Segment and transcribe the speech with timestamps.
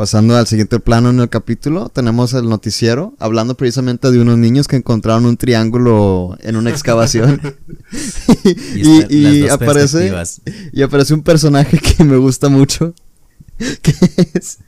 [0.00, 4.66] Pasando al siguiente plano en el capítulo, tenemos el noticiero hablando precisamente de unos niños
[4.66, 7.38] que encontraron un triángulo en una excavación.
[8.74, 10.10] y, y aparece
[10.72, 12.94] y aparece un personaje que me gusta mucho,
[13.58, 13.92] que
[14.32, 14.60] es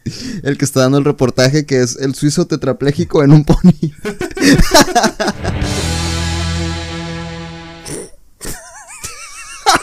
[0.43, 3.73] el que está dando el reportaje, que es el suizo tetrapléjico en un pony.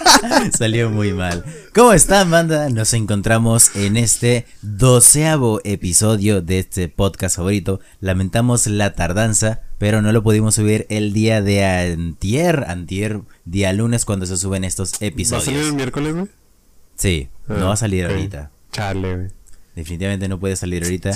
[0.58, 1.44] Salió muy mal.
[1.74, 2.70] ¿Cómo están, banda?
[2.70, 7.80] Nos encontramos en este doceavo episodio de este podcast favorito.
[8.00, 14.06] Lamentamos la tardanza, pero no lo pudimos subir el día de antier, antier, día lunes,
[14.06, 15.48] cuando se suben estos episodios.
[15.48, 16.28] ¿Va a salir el miércoles, güey?
[16.96, 18.52] Sí, no va a salir ah, ahorita.
[18.72, 19.39] Chale, güey.
[19.80, 21.14] Definitivamente no puede salir ahorita.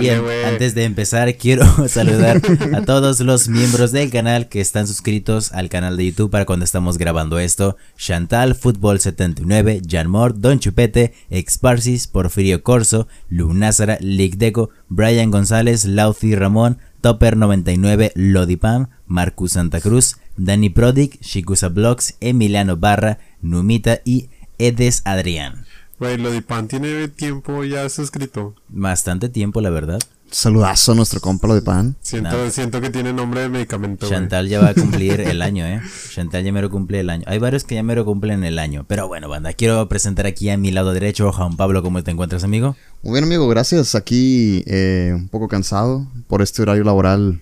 [0.00, 2.40] Bien, antes de empezar, quiero saludar
[2.74, 6.64] a todos los miembros del canal que están suscritos al canal de YouTube para cuando
[6.64, 7.76] estamos grabando esto.
[7.98, 16.34] Chantal, Fútbol 79, Jan Moore, Don Chupete, Exparsis, Porfirio Corso, Lunázara, Deco, Brian González, Lauci
[16.34, 24.30] Ramón, Topper 99, Lodipam, Marcus Santa Cruz, Dani Prodic, Shikusa Blogs, Emiliano Barra, Numita y
[24.56, 25.67] Edes Adrián.
[25.98, 28.54] Güey, lo de Pan tiene tiempo ya suscrito.
[28.68, 29.98] Bastante tiempo, la verdad.
[30.30, 31.96] Saludazo a nuestro compa lo de Pan.
[32.02, 34.08] Siento, siento que tiene nombre de medicamento.
[34.08, 35.80] Chantal ya va a cumplir el año, ¿eh?
[36.12, 37.24] Chantal ya me lo cumple el año.
[37.26, 38.84] Hay varios que ya me lo cumplen el año.
[38.86, 41.82] Pero bueno, banda, quiero presentar aquí a mi lado derecho Juan Pablo.
[41.82, 42.76] ¿Cómo te encuentras, amigo?
[43.02, 43.94] Muy bien, amigo, gracias.
[43.94, 47.40] Aquí eh, un poco cansado por este horario laboral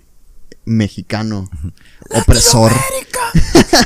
[0.64, 1.50] mexicano
[2.10, 2.72] opresor.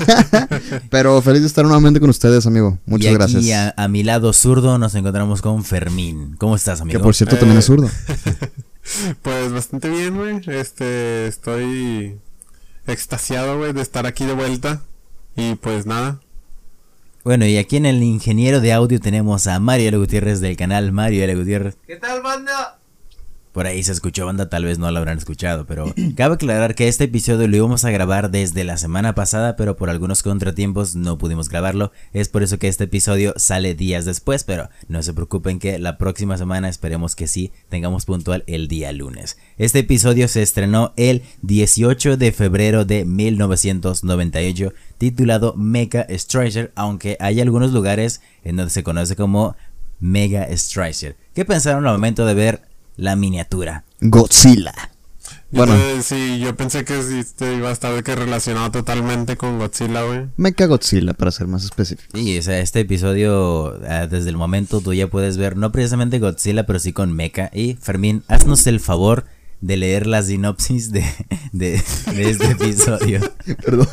[0.91, 2.79] Pero feliz de estar nuevamente con ustedes, amigo.
[2.87, 3.43] Muchas gracias.
[3.43, 6.37] Y a, mi lado zurdo nos encontramos con Fermín.
[6.39, 6.99] ¿Cómo estás, amigo?
[6.99, 7.91] Que por cierto también es zurdo.
[9.23, 10.41] pues bastante bien, güey.
[10.47, 12.19] Este, estoy
[12.87, 14.83] extasiado, güey, de estar aquí de vuelta.
[15.37, 16.21] Y pues nada.
[17.23, 19.99] Bueno, y aquí en el ingeniero de audio tenemos a Mario L.
[19.99, 21.35] Gutiérrez del canal Mario L.
[21.35, 21.77] Gutiérrez.
[21.87, 22.80] ¿Qué tal, banda?
[23.53, 26.87] Por ahí se escuchó banda, tal vez no lo habrán escuchado, pero cabe aclarar que
[26.87, 31.19] este episodio lo íbamos a grabar desde la semana pasada, pero por algunos contratiempos no
[31.19, 31.91] pudimos grabarlo.
[32.13, 35.99] Es por eso que este episodio sale días después, pero no se preocupen que la
[35.99, 39.37] próxima semana esperemos que sí tengamos puntual el día lunes.
[39.59, 47.41] Este episodio se estrenó el 18 de febrero de 1998, titulado Mega Striker, aunque hay
[47.41, 49.57] algunos lugares en donde se conoce como
[49.99, 51.17] Mega Striker.
[51.35, 52.70] ¿Qué pensaron al momento de ver
[53.01, 53.85] la miniatura.
[54.01, 54.75] Godzilla.
[55.53, 55.75] Bueno.
[56.03, 60.29] sí, yo pensé que este iba a estar que relacionado totalmente con Godzilla, güey.
[60.37, 62.17] Mecha Godzilla, para ser más específico.
[62.17, 66.21] Y o sea, este episodio, ah, desde el momento tú ya puedes ver, no precisamente
[66.21, 67.51] Godzilla, pero sí con Mecha.
[67.53, 69.25] Y Fermín, haznos el favor
[69.61, 71.05] de leer la sinopsis de,
[71.53, 71.83] de,
[72.17, 73.21] este episodio.
[73.65, 73.89] Perdón.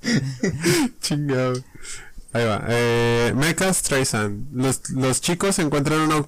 [1.00, 1.60] Chingado.
[2.32, 2.64] Ahí va.
[2.68, 4.54] Eh, Mecha Streisand.
[4.54, 6.24] Los, los chicos encuentran una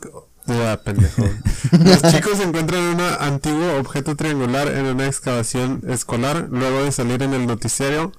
[0.85, 1.23] pendejo.
[1.85, 6.49] Los chicos encuentran un antiguo objeto triangular en una excavación escolar.
[6.51, 8.13] Luego de salir en el noticiero,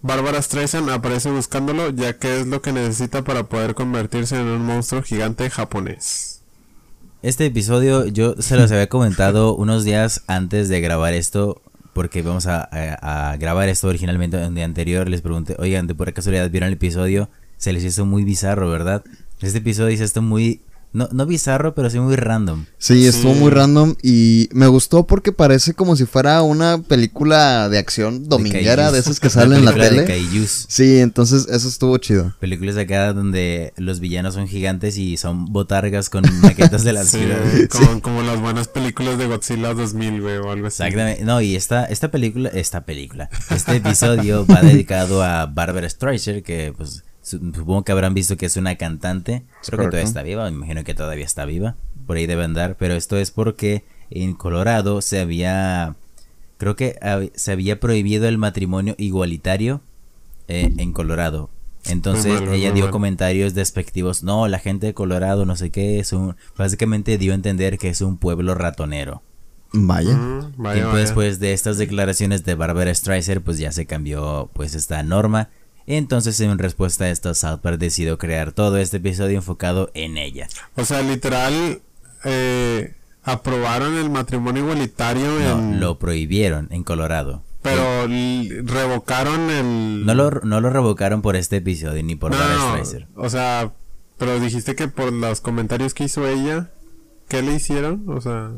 [0.00, 4.64] Bárbara Streisand aparece buscándolo, ya que es lo que necesita para poder convertirse en un
[4.64, 6.42] monstruo gigante japonés.
[7.22, 11.62] Este episodio yo se los había comentado unos días antes de grabar esto,
[11.92, 15.08] porque vamos a, a grabar esto originalmente un día anterior.
[15.08, 19.04] Les pregunté, oigan, de por casualidad vieron el episodio, se les hizo muy bizarro, ¿verdad?
[19.40, 20.62] Este episodio se esto muy
[20.92, 22.66] no, no bizarro, pero sí muy random.
[22.78, 27.78] Sí, estuvo muy random y me gustó porque parece como si fuera una película de
[27.78, 30.06] acción dominguera de, esas que salen en la tele.
[30.46, 32.34] sí, entonces eso estuvo chido.
[32.40, 37.04] Películas de acá donde los villanos son gigantes y son botargas con maquetas de la
[37.04, 37.38] ciudad.
[37.70, 40.82] Como, como, las buenas películas de Godzilla 2000, güey, o algo así.
[40.82, 41.24] Exactamente.
[41.24, 46.74] No, y esta, esta película, esta película, este episodio va dedicado a Barbara Streisand, que
[46.76, 49.42] pues Supongo que habrán visto que es una cantante.
[49.66, 51.76] Creo que todavía está viva, me imagino que todavía está viva.
[52.06, 52.76] Por ahí debe andar.
[52.78, 55.96] Pero esto es porque en Colorado se había.
[56.58, 56.98] Creo que
[57.34, 59.80] se había prohibido el matrimonio igualitario
[60.48, 61.50] eh, en Colorado.
[61.86, 64.22] Entonces ella dio comentarios despectivos.
[64.22, 66.36] No, la gente de Colorado, no sé qué, es un.
[66.56, 69.22] Básicamente dio a entender que es un pueblo ratonero.
[69.72, 70.14] Vaya.
[70.14, 75.02] Mm, vaya después de estas declaraciones de Barbara Streisand, pues ya se cambió pues esta
[75.02, 75.48] norma
[75.86, 80.48] entonces, en respuesta a esto, South Park decidió crear todo este episodio enfocado en ella.
[80.76, 81.80] O sea, literal,
[82.24, 82.94] eh,
[83.24, 85.38] aprobaron el matrimonio igualitario.
[85.38, 87.42] No, lo prohibieron en Colorado.
[87.62, 88.08] Pero
[88.64, 90.04] revocaron el.
[90.04, 93.06] No lo, no lo revocaron por este episodio ni por Barbara Streisand.
[93.14, 93.72] O sea,
[94.18, 96.70] pero dijiste que por los comentarios que hizo ella,
[97.28, 98.04] ¿qué le hicieron?
[98.08, 98.50] O sea.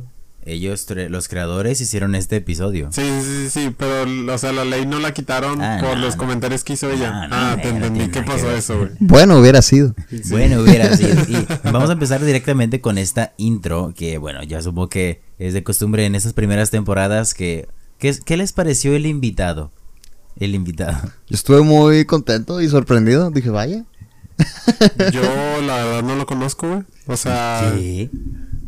[0.47, 2.89] Ellos, los creadores, hicieron este episodio.
[2.93, 6.65] Sí, sí, sí, pero, o sea, la ley no la quitaron ah, por los comentarios
[6.65, 7.29] que hizo ella.
[7.31, 8.09] ah, te entendí.
[8.09, 8.91] ¿Qué pasó eso, güey?
[9.01, 9.95] Bueno, hubiera sido.
[10.31, 11.15] Bueno, hubiera sido.
[11.29, 15.63] Y vamos a empezar directamente con esta intro, que, bueno, ya supongo que es de
[15.63, 17.69] costumbre en estas primeras temporadas que...
[17.99, 19.73] ¿Qué, qué les pareció el invitado?
[20.37, 21.01] El invitado.
[21.29, 23.31] Yo estuve muy contento y sorprendido.
[23.31, 23.85] Dije, vaya.
[25.13, 26.83] Yo, la verdad, no lo conozco, güey.
[27.07, 27.73] O sea...
[27.75, 28.11] ¿Qué?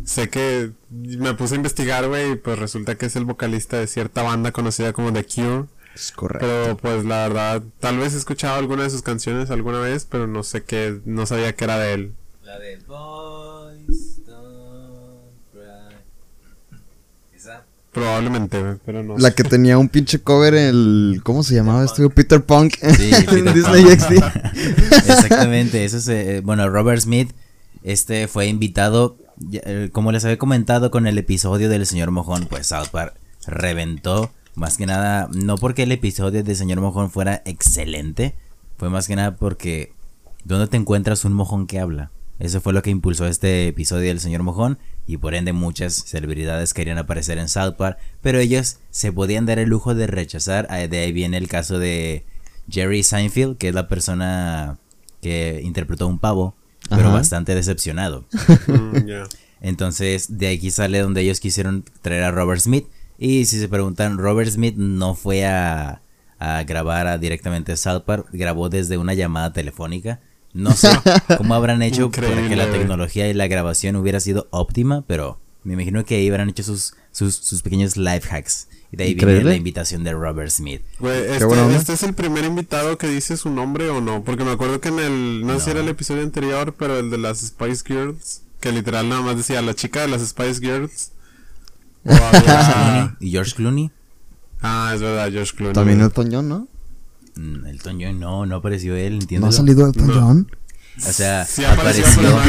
[0.06, 0.70] sé que
[1.19, 4.53] me puse a investigar, güey, y pues resulta que es el vocalista de cierta banda
[4.53, 5.65] conocida como The Cure.
[5.95, 6.47] Es correcto.
[6.47, 10.27] Pero pues la verdad, tal vez he escuchado alguna de sus canciones alguna vez, pero
[10.27, 12.15] no sé qué, no sabía que era de él.
[12.43, 16.77] La de Boys Don't Cry.
[17.35, 17.65] ¿Esa?
[17.93, 19.17] Probablemente, pero no.
[19.17, 21.21] La que tenía un pinche cover en el.
[21.23, 22.09] ¿Cómo se llamaba esto?
[22.11, 22.75] Peter Punk.
[22.75, 24.23] Sí, Peter Disney XD.
[25.09, 26.09] Exactamente, eso es.
[26.09, 27.31] Eh, bueno, Robert Smith
[27.87, 29.17] este fue invitado
[29.93, 33.15] como les había comentado con el episodio del señor Mojón, pues South Park
[33.47, 34.31] reventó.
[34.55, 38.35] Más que nada, no porque el episodio del señor Mojón fuera excelente,
[38.79, 39.93] fue más que nada porque
[40.44, 42.11] ¿dónde te encuentras un mojón que habla?
[42.38, 46.75] Eso fue lo que impulsó este episodio del señor Mojón y por ende muchas celebridades
[46.75, 50.67] querían aparecer en South Park, pero ellos se podían dar el lujo de rechazar.
[50.69, 52.27] Ah, de ahí viene el caso de
[52.69, 54.79] Jerry Seinfeld, que es la persona
[55.23, 56.55] que interpretó un pavo
[56.88, 58.25] pero bastante decepcionado.
[58.67, 59.25] Mm,
[59.61, 62.87] Entonces, de aquí sale donde ellos quisieron traer a Robert Smith.
[63.19, 66.00] Y si se preguntan, Robert Smith no fue a,
[66.67, 70.21] grabar directamente a South Park, grabó desde una llamada telefónica.
[70.53, 70.88] No sé
[71.38, 75.75] cómo habrán hecho para que la tecnología y la grabación hubiera sido óptima, pero me
[75.75, 78.69] imagino que ahí habrán hecho sus, sus, sus pequeños life hacks.
[78.93, 80.83] Y de ahí viene la invitación de Robert Smith.
[81.00, 84.23] este, este, es el primer invitado que dice su nombre o no?
[84.23, 87.11] Porque me acuerdo que en el, no, sé si era el episodio anterior, pero el
[87.11, 91.12] de las Spice Girls, que literal nada más decía la chica de las Spice Girls.
[93.21, 93.91] ¿Y George Clooney?
[94.62, 95.75] Ah, es verdad, George Clooney.
[95.75, 96.69] También Elton John, ¿no?
[97.35, 99.47] Mm, Elton John no, no apareció él, entiendo.
[99.47, 100.50] ¿No ha salido Elton John?
[100.99, 102.07] O sea, sí apareció.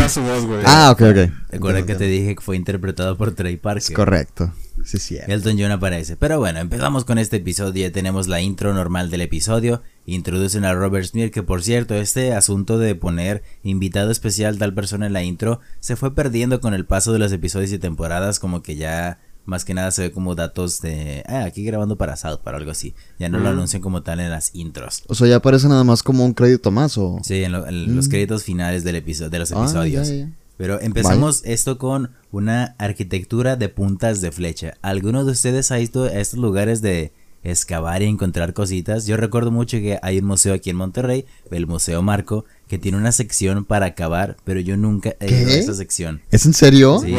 [0.10, 0.62] Su voz, güey.
[0.66, 1.32] Ah, ok, ok.
[1.50, 3.84] Recuerda que te dije que fue interpretado por Trey Parker.
[3.84, 4.54] Es correcto.
[4.86, 5.18] Sí, sí.
[5.28, 6.16] Elton John aparece.
[6.16, 7.88] Pero bueno, empezamos con este episodio.
[7.88, 9.82] Ya tenemos la intro normal del episodio.
[10.06, 15.08] Introducen a Robert Smith, que por cierto, este asunto de poner invitado especial tal persona
[15.08, 18.40] en la intro se fue perdiendo con el paso de los episodios y temporadas.
[18.40, 22.18] Como que ya más que nada se ve como datos de, ah, aquí grabando para
[22.18, 22.94] South, para algo así.
[23.18, 25.04] Ya no lo anuncian como tal en las intros.
[25.08, 27.20] O sea, ya aparece nada más como un crédito más o...
[27.24, 28.10] Sí, en, los mm.
[28.10, 30.12] créditos finales del episodio, de los ah, episodios.
[30.58, 34.74] Pero empezamos esto con una arquitectura de puntas de flecha.
[34.82, 37.14] ¿Alguno de ustedes ha ido a estos lugares de
[37.52, 39.06] excavar y encontrar cositas?
[39.06, 42.98] Yo recuerdo mucho que hay un museo aquí en Monterrey, el Museo Marco, que tiene
[42.98, 46.22] una sección para cavar, pero yo nunca he ido a esa sección.
[46.32, 47.00] ¿Es en serio?
[47.00, 47.16] Sí.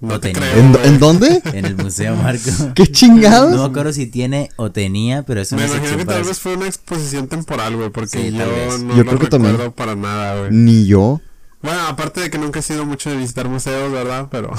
[0.00, 1.42] no te ¿En, dónde?
[1.52, 2.50] En el Museo Marco.
[2.74, 3.50] ¿Qué chingados?
[3.50, 6.38] No me acuerdo si tiene o tenía, pero es una me imagino que tal vez
[6.38, 9.72] fue una exposición temporal, güey, porque yo no yo creo que también.
[9.72, 10.52] para nada, güey.
[10.52, 11.20] Ni yo.
[11.60, 14.28] Bueno, aparte de que nunca he sido mucho de visitar museos, ¿verdad?
[14.30, 14.52] Pero...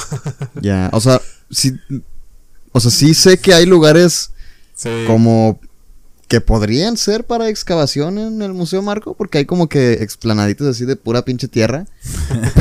[0.61, 1.73] ya, o sea, sí...
[2.71, 4.31] O sea, sí sé que hay lugares
[5.07, 5.59] como
[6.29, 10.85] que podrían ser para excavación en el Museo Marco, porque hay como que explanaditos así
[10.85, 11.85] de pura pinche tierra.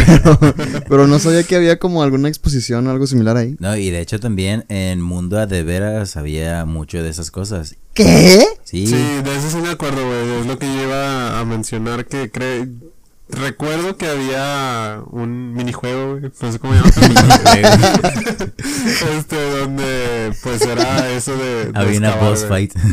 [0.88, 3.56] pero, no sabía que había como alguna exposición o algo similar ahí.
[3.58, 7.76] No, y de hecho también en Mundo de Veras había mucho de esas cosas.
[7.92, 8.42] ¿Qué?
[8.64, 8.86] Sí.
[8.86, 10.40] Sí, de eso sí me acuerdo, güey.
[10.40, 12.68] Es lo que yo iba a mencionar que cree
[13.30, 16.88] Recuerdo que había un minijuego, no sé cómo llama.
[19.18, 21.70] este, donde pues era eso de.
[21.74, 22.72] había una boss fight.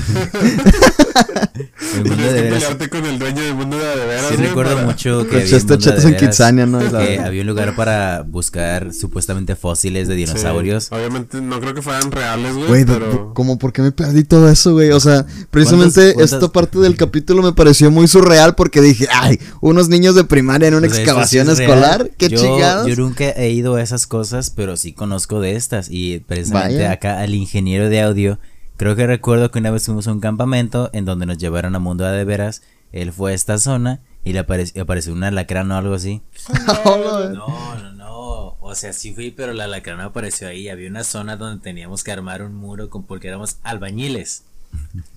[1.95, 2.63] el mundo de veras.
[2.63, 4.25] pelearte con el dueño del mundo de veras.
[4.29, 6.79] Sí, recuerdo mucho que había, chato en Kitsania, ¿no?
[6.79, 10.91] que había un lugar para buscar supuestamente fósiles de dinosaurios.
[10.91, 12.67] obviamente no creo que fueran reales, güey.
[12.67, 13.33] Güey, pero...
[13.33, 14.91] ¿cómo por qué me perdí todo eso, güey?
[14.91, 19.87] O sea, precisamente esta parte del capítulo me pareció muy surreal porque dije, ay, unos
[19.87, 22.11] niños de primaria en una pues excavación escolar.
[22.17, 25.89] Qué yo, Yo nunca he ido a esas cosas, pero sí conozco de estas.
[25.89, 28.39] Y precisamente acá al ingeniero de audio,
[28.77, 31.79] creo que recuerdo que una vez fuimos a un campamento en donde nos llevaron a
[31.79, 32.61] Mundo de Veras.
[32.91, 36.21] Él fue a esta zona y le apareció, apareció un alacrán o algo así.
[36.85, 38.57] no, no, no.
[38.59, 40.69] O sea, sí fui, pero la alacrán apareció ahí.
[40.69, 44.43] Había una zona donde teníamos que armar un muro con, porque éramos albañiles.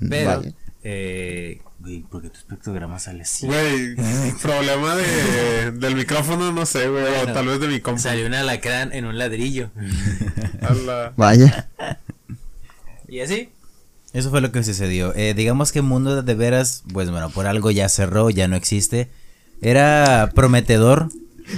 [0.08, 0.42] Pero,
[0.90, 3.46] eh, Güey, ¿por qué tu espectrograma sale así?
[3.46, 3.94] Güey,
[4.42, 8.00] problema de, del micrófono, no sé, güey, o tal vez de mi compu.
[8.00, 9.70] Salió un alacrán en un ladrillo.
[11.16, 11.68] Vaya.
[13.06, 13.50] y así.
[14.12, 15.14] Eso fue lo que sucedió.
[15.14, 19.08] Eh, digamos que Mundo de Veras, pues bueno, por algo ya cerró, ya no existe.
[19.60, 21.10] Era prometedor.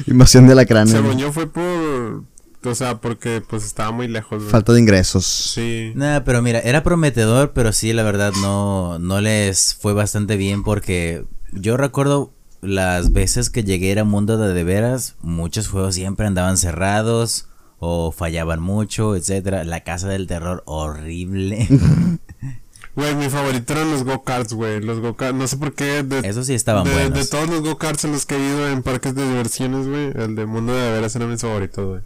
[0.07, 0.87] Invasión de alacrán.
[0.89, 2.25] Según yo fue por
[2.65, 4.43] o sea, porque pues estaba muy lejos.
[4.45, 5.25] Falta de ingresos.
[5.25, 5.93] Sí.
[5.95, 10.63] Nada, pero mira, era prometedor, pero sí, la verdad no, no les fue bastante bien
[10.63, 16.27] porque yo recuerdo las veces que llegué a Mundo de De Veras, muchos juegos siempre
[16.27, 17.47] andaban cerrados
[17.79, 19.65] o fallaban mucho, etcétera.
[19.65, 21.67] La casa del terror horrible.
[22.97, 24.81] Güey, mi favorito eran los go-karts, güey.
[24.81, 26.05] Los go-karts, no sé por qué.
[26.25, 27.19] Eso sí estaban de, buenos.
[27.19, 30.35] De todos los go-karts en los que he ido en parques de diversiones, güey, el
[30.35, 32.01] de Mundo de Veras era mi favorito, güey.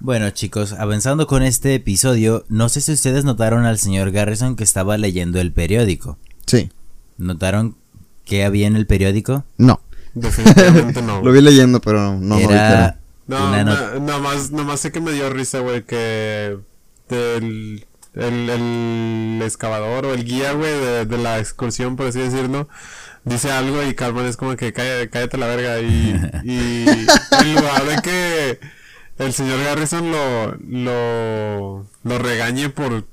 [0.00, 4.62] Bueno, chicos, avanzando con este episodio, no sé si ustedes notaron al señor Garrison que
[4.64, 6.18] estaba leyendo el periódico.
[6.46, 6.70] Sí.
[7.16, 7.76] ¿Notaron
[8.24, 9.44] qué había en el periódico?
[9.56, 9.80] No.
[10.14, 11.20] Definitivamente no.
[11.24, 12.38] Lo vi leyendo, pero no.
[12.38, 16.56] Era no, nada más, más sé que me dio risa, güey, que
[17.10, 22.68] el, el, excavador o el guía, güey, de, la excursión, por así decirlo,
[23.24, 26.86] dice algo y Carmen es como que cállate, cállate la verga y, y
[27.42, 28.60] en lugar de que
[29.18, 33.04] el señor Garrison lo, lo, lo regañe por,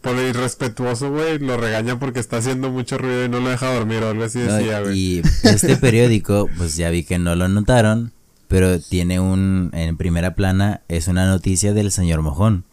[0.00, 4.02] por irrespetuoso, güey, lo regaña porque está haciendo mucho ruido y no lo deja dormir
[4.02, 4.98] o algo así decía, güey.
[4.98, 8.12] y este periódico, pues ya vi que no lo notaron,
[8.48, 12.64] pero tiene un, en primera plana, es una noticia del señor Mojón.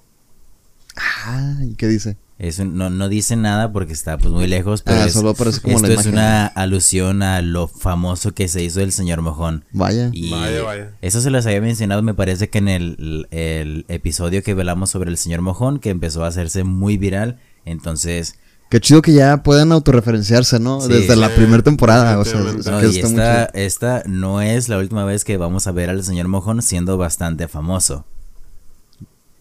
[0.97, 2.17] Ah, ¿y qué dice?
[2.39, 5.75] Es no, no dice nada porque está pues muy lejos, pero ah, solo parece como
[5.75, 9.65] esto es una alusión a lo famoso que se hizo el señor Mojón.
[9.73, 10.09] Vaya.
[10.13, 10.91] Y vaya, vaya.
[11.01, 15.09] Eso se les había mencionado, me parece que en el, el episodio que velamos sobre
[15.11, 18.35] el señor Mojón, que empezó a hacerse muy viral, entonces
[18.69, 20.87] Qué chido que ya puedan autorreferenciarse, ¿no?
[20.87, 22.19] Desde la primera temporada.
[22.19, 25.89] O sea, no, y esta, esta no es la última vez que vamos a ver
[25.89, 28.05] al señor Mojón siendo bastante famoso.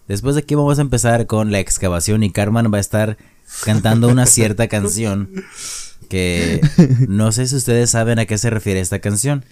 [0.08, 3.18] Después de aquí vamos a empezar con la excavación y Carmen va a estar
[3.64, 5.30] cantando una cierta canción
[6.08, 6.60] que
[7.08, 9.44] no sé si ustedes saben a qué se refiere esta canción.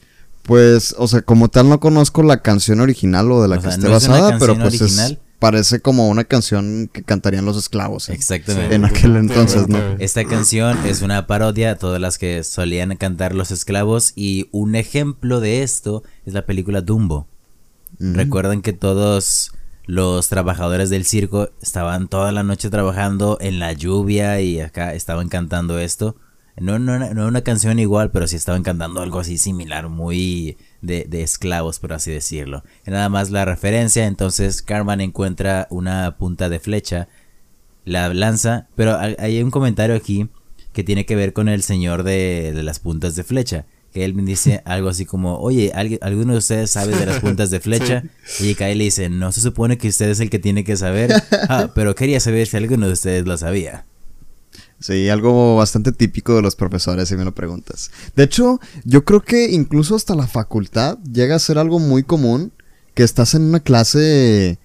[0.42, 3.88] Pues, o sea, como tal no conozco la canción original o de la que esté
[3.88, 8.08] basada, pero pues original, parece como una canción que cantarían los esclavos.
[8.08, 8.74] Exactamente.
[8.74, 9.78] En aquel entonces, ¿no?
[9.98, 14.76] Esta canción es una parodia a todas las que solían cantar los esclavos y un
[14.76, 17.26] ejemplo de esto es la película Dumbo.
[17.98, 19.52] Recuerden que todos
[19.86, 25.28] los trabajadores del circo estaban toda la noche trabajando en la lluvia y acá estaban
[25.28, 26.16] cantando esto.
[26.58, 31.06] No, no, no una canción igual, pero sí estaban cantando algo así similar, muy de,
[31.22, 32.64] esclavos, por así decirlo.
[32.86, 37.08] nada más la referencia, entonces Carmen encuentra una punta de flecha,
[37.84, 40.30] la lanza, pero hay un comentario aquí
[40.72, 43.66] que tiene que ver con el señor de, las puntas de flecha.
[43.96, 45.72] Que él me dice algo así como, oye,
[46.02, 48.04] ¿alguno de ustedes sabe de las puntas de flecha?
[48.40, 51.14] Y Kyle le dice, no se supone que usted es el que tiene que saber.
[51.48, 53.86] Ah, pero quería saber si alguno de ustedes lo sabía.
[54.80, 57.90] Sí, algo bastante típico de los profesores, si me lo preguntas.
[58.14, 62.52] De hecho, yo creo que incluso hasta la facultad llega a ser algo muy común
[62.92, 64.58] que estás en una clase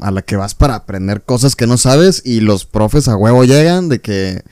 [0.00, 3.44] a la que vas para aprender cosas que no sabes y los profes a huevo
[3.44, 4.42] llegan de que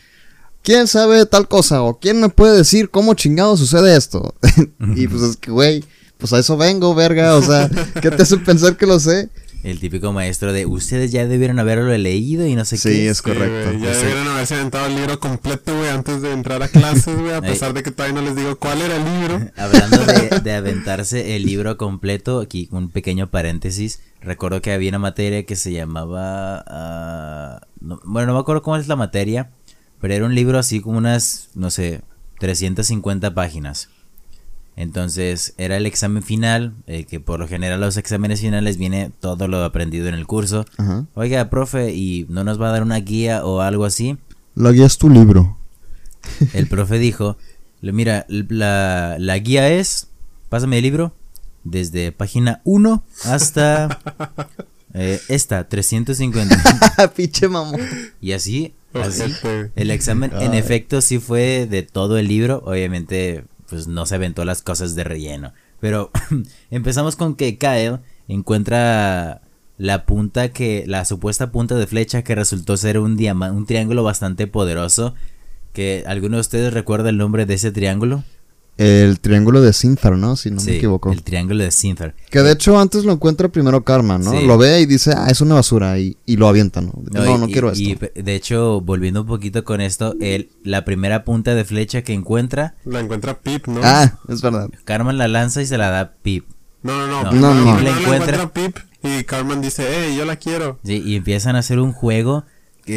[0.63, 1.83] ¿quién sabe tal cosa?
[1.83, 4.35] o ¿quién me puede decir cómo chingado sucede esto?
[4.97, 5.85] y pues es que, güey,
[6.19, 9.31] pues a eso vengo, verga, o sea, ¿qué te hace pensar que lo sé?
[9.63, 12.95] El típico maestro de ustedes ya debieron haberlo leído y no sé qué.
[12.95, 13.73] Sí, es correcto.
[13.73, 17.43] ya debieron haberse aventado el libro completo, güey, antes de entrar a clases, güey, a
[17.43, 19.51] pesar de que todavía no les digo cuál era el libro.
[19.57, 19.99] Hablando
[20.43, 24.01] de, aventarse el libro completo, aquí un pequeño paréntesis.
[24.23, 26.65] Recuerdo que había una materia que se llamaba.
[26.67, 29.51] Ah, bueno, no me acuerdo cómo es la materia,
[30.01, 32.03] pero era un libro así como unas, no sé,
[32.39, 33.89] 350 páginas.
[34.77, 39.47] Entonces era el examen final, eh, que por lo general los exámenes finales viene todo
[39.47, 40.65] lo aprendido en el curso.
[41.15, 44.17] Oiga, profe, ¿y no nos va a dar una guía o algo así?
[44.55, 45.59] La guía es tu libro.
[46.55, 47.37] El profe dijo,
[47.83, 50.09] mira, la, la guía es,
[50.49, 51.15] pásame el libro,
[51.65, 54.01] desde página 1 hasta
[54.95, 57.09] eh, esta, 350.
[57.17, 57.81] Pinche mamón.
[58.21, 59.23] Y así, así,
[59.77, 64.45] el examen en efecto sí fue de todo el libro, obviamente pues no se aventó
[64.45, 65.53] las cosas de relleno.
[65.81, 66.11] Pero
[66.71, 69.43] empezamos con que Kyle encuentra
[69.79, 74.47] la punta que, la supuesta punta de flecha que resultó ser un, un triángulo bastante
[74.47, 75.15] poderoso.
[75.73, 78.25] Que alguno de ustedes recuerda el nombre de ese triángulo?
[78.81, 80.37] El triángulo de Sinthar, ¿no?
[80.37, 81.13] Si no me equivoco.
[81.13, 82.15] El triángulo de Sinthar.
[82.31, 84.41] Que de hecho antes lo encuentra primero Karma, ¿no?
[84.41, 86.95] Lo ve y dice, ah, es una basura y, lo avienta, ¿no?
[87.13, 87.83] No, no, quiero esto.
[87.83, 92.15] Y de hecho, volviendo un poquito con esto, él, la primera punta de flecha que
[92.15, 92.75] encuentra.
[92.87, 93.83] La encuentra Pip, ¿no?
[93.85, 94.71] Ah, es verdad.
[94.87, 96.47] Carmen la lanza y se la da Pip.
[96.83, 97.33] No, no, no.
[97.33, 100.79] No, no, La encuentra Pip y Carmen dice, hey, yo la quiero.
[100.85, 102.47] Sí, y empiezan a hacer un juego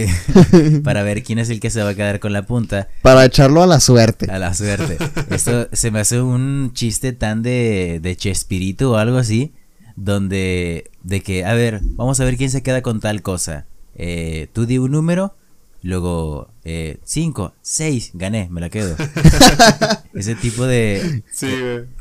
[0.84, 2.88] para ver quién es el que se va a quedar con la punta.
[3.02, 4.32] Para echarlo a la suerte.
[4.32, 4.98] A la suerte.
[5.30, 9.54] Esto se me hace un chiste tan de, de Chespirito o algo así.
[9.96, 13.66] donde de que, a ver, vamos a ver quién se queda con tal cosa.
[13.96, 15.36] Eh, tú di un número,
[15.84, 18.96] luego 5, eh, 6, gané, me la quedo.
[20.14, 21.24] Ese tipo de...
[21.32, 21.48] Sí,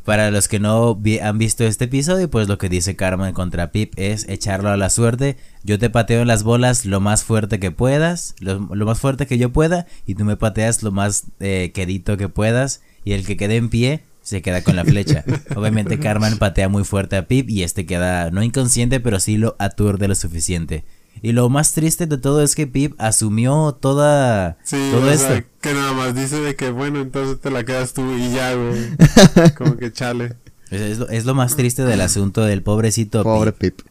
[0.05, 3.93] Para los que no han visto este episodio, pues lo que dice Carmen contra Pip
[3.97, 5.37] es echarlo a la suerte.
[5.63, 9.37] Yo te pateo en las bolas lo más fuerte que puedas, lo, más fuerte que
[9.37, 13.37] yo pueda, y tú me pateas lo más eh, quedito que puedas, y el que
[13.37, 15.25] quede en pie se queda con la flecha.
[15.55, 19.55] Obviamente Carmen patea muy fuerte a Pip y este queda no inconsciente, pero sí lo
[19.59, 20.85] aturde lo suficiente.
[21.21, 25.41] Y lo más triste de todo es que Pip asumió toda todo esto.
[25.61, 29.53] que nada más dice de que bueno, entonces te la quedas tú y ya, güey.
[29.55, 30.35] Como que chale.
[30.69, 33.81] Es, lo, más triste del asunto del pobrecito Pobre Pip.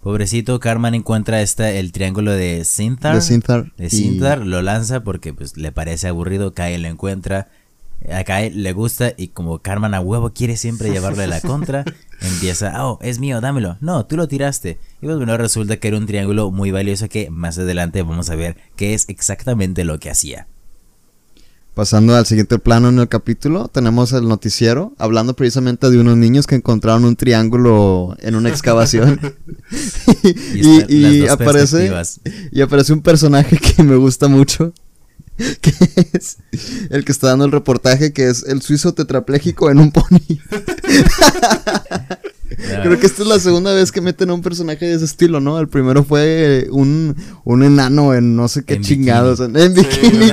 [0.00, 3.16] Pobrecito, Carmen encuentra esta, el triángulo de Sinthar.
[3.16, 4.40] De Sinthar.
[4.40, 7.48] De lo lanza porque pues le parece aburrido, Kyle lo encuentra
[8.10, 11.84] a Kai le gusta y como Carmen a huevo quiere siempre llevarle la contra,
[12.20, 13.76] empieza, oh, es mío, dámelo.
[13.80, 14.78] No, tú lo tiraste.
[15.00, 18.36] Y pues bueno, resulta que era un triángulo muy valioso que más adelante vamos a
[18.36, 20.46] ver qué es exactamente lo que hacía.
[21.78, 26.48] Pasando al siguiente plano en el capítulo, tenemos el noticiero hablando precisamente de unos niños
[26.48, 29.20] que encontraron un triángulo en una excavación.
[30.88, 31.92] y, aparece,
[32.50, 34.72] y aparece un personaje que me gusta mucho,
[35.60, 35.72] que
[36.12, 36.38] es
[36.90, 40.18] el que está dando el reportaje, que es el suizo tetrapléjico en un pony.
[42.82, 45.38] Creo que esta es la segunda vez que meten a un personaje de ese estilo,
[45.40, 45.60] ¿no?
[45.60, 47.14] El primero fue un,
[47.44, 49.40] un enano en no sé qué chingados.
[49.40, 50.30] En, bikini.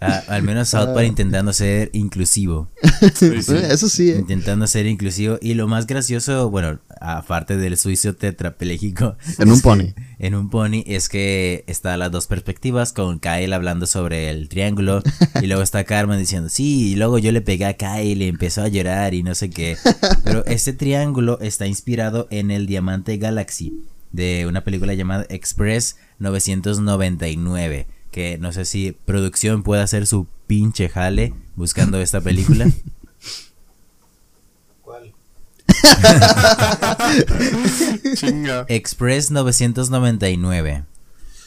[0.00, 2.68] Ah, al menos South Park intentando ser inclusivo.
[3.00, 4.10] Eso sí.
[4.10, 4.18] Eh.
[4.18, 5.38] Intentando ser inclusivo.
[5.40, 9.16] Y lo más gracioso, bueno, aparte del suizo tetrapléjico.
[9.38, 9.94] En un pony.
[10.20, 15.02] En un pony es que está las dos perspectivas, con Kyle hablando sobre el triángulo.
[15.42, 18.62] y luego está Carmen diciendo, sí, y luego yo le pegué a Kyle y empezó
[18.62, 19.76] a llorar y no sé qué.
[20.22, 27.86] Pero este triángulo está inspirado en el Diamante Galaxy de una película llamada Express 999
[28.10, 32.66] que no sé si producción puede hacer su pinche jale buscando esta película.
[34.82, 35.12] ¿Cuál?
[38.68, 40.84] Express 999.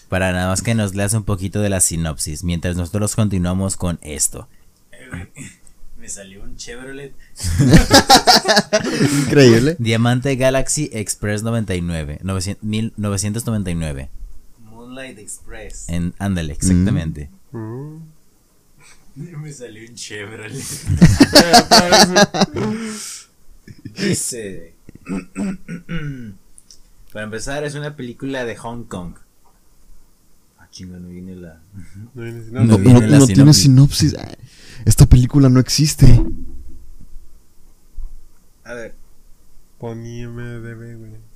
[0.10, 3.98] Para nada más que nos leas un poquito de la sinopsis mientras nosotros continuamos con
[4.02, 4.48] esto.
[5.98, 7.14] Me salió un Chevrolet.
[9.26, 9.76] Increíble.
[9.80, 12.20] Diamante Galaxy Express 99.
[12.62, 14.10] 1999.
[15.02, 15.90] Moonlight Express.
[15.90, 17.30] En, ándale, exactamente.
[17.52, 17.98] Mm.
[19.42, 20.54] Me salió un Chevrolet.
[23.98, 24.76] Dice.
[27.12, 29.16] Para empezar, es una película de Hong Kong.
[30.60, 31.62] Ah, chinga, no viene la.
[32.14, 33.34] No, viene, no, no, viene la sinopsis.
[33.36, 34.16] tiene sinopsis.
[34.86, 36.24] Esta película no existe.
[38.64, 38.96] A ver.
[39.78, 41.31] Pony MDB, güey.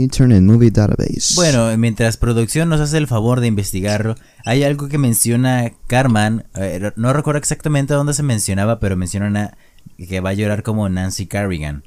[0.00, 1.34] Internet Movie Database.
[1.34, 6.44] Bueno, mientras producción nos hace el favor de investigarlo, hay algo que menciona Carmen.
[6.54, 9.56] Eh, no recuerdo exactamente dónde se mencionaba, pero menciona
[9.96, 11.82] que va a llorar como Nancy Carrigan.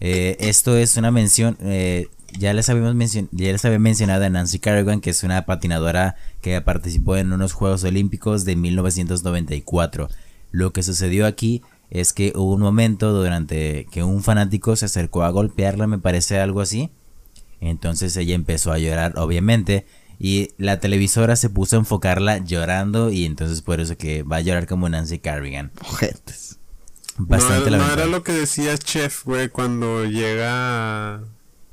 [0.00, 1.56] Eh, esto es una mención.
[1.60, 6.16] Eh, ya les habíamos ya les había mencionado a Nancy Carrigan, que es una patinadora
[6.40, 10.08] que participó en unos Juegos Olímpicos de 1994.
[10.50, 15.24] Lo que sucedió aquí es que hubo un momento durante que un fanático se acercó
[15.24, 16.90] a golpearla, me parece algo así
[17.60, 19.86] entonces ella empezó a llorar, obviamente.
[20.18, 23.10] Y la televisora se puso a enfocarla llorando.
[23.10, 25.70] Y entonces por eso que va a llorar como Nancy Carrigan.
[25.88, 26.58] Ojetes.
[27.16, 31.22] Bastante no, no era lo que decía Chef, güey, cuando llega.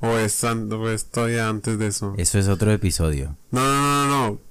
[0.01, 2.13] O, estando, o estoy antes de eso.
[2.17, 3.37] Eso es otro episodio.
[3.51, 4.41] No, no, no, no.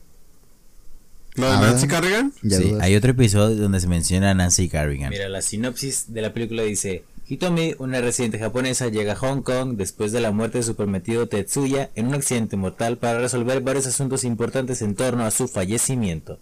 [1.37, 2.33] ¿Lo de Nancy Carrigan?
[2.43, 5.11] Sí, hay otro episodio donde se menciona a Nancy Carrigan.
[5.11, 9.77] Mira, la sinopsis de la película dice: Hitomi, una residente japonesa, llega a Hong Kong
[9.77, 13.87] después de la muerte de su prometido Tetsuya en un accidente mortal para resolver varios
[13.87, 16.39] asuntos importantes en torno a su fallecimiento.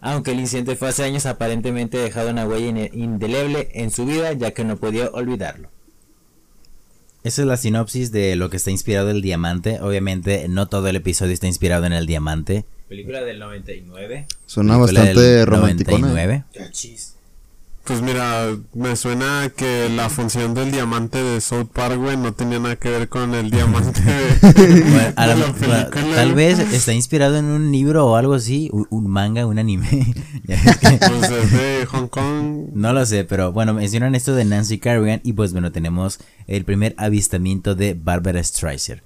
[0.00, 4.32] Aunque el incidente fue hace años, aparentemente ha dejado una huella indeleble en su vida
[4.32, 5.68] ya que no podía olvidarlo.
[7.22, 9.78] Esa es la sinopsis de lo que está inspirado el diamante.
[9.80, 12.64] Obviamente no todo el episodio está inspirado en el diamante.
[12.88, 14.26] Película del 99.
[14.46, 15.96] Suena bastante romántico.
[17.84, 22.60] Pues mira, me suena que la función del diamante de South Park, güey, no tenía
[22.60, 25.12] nada que ver con el diamante de,
[26.14, 30.14] Tal vez está inspirado en un libro o algo así, un, manga, un anime.
[30.46, 32.68] pues es de Hong Kong.
[32.72, 36.64] No lo sé, pero bueno, mencionan esto de Nancy Carrigan y pues bueno, tenemos el
[36.64, 39.02] primer avistamiento de Barbara Streisand.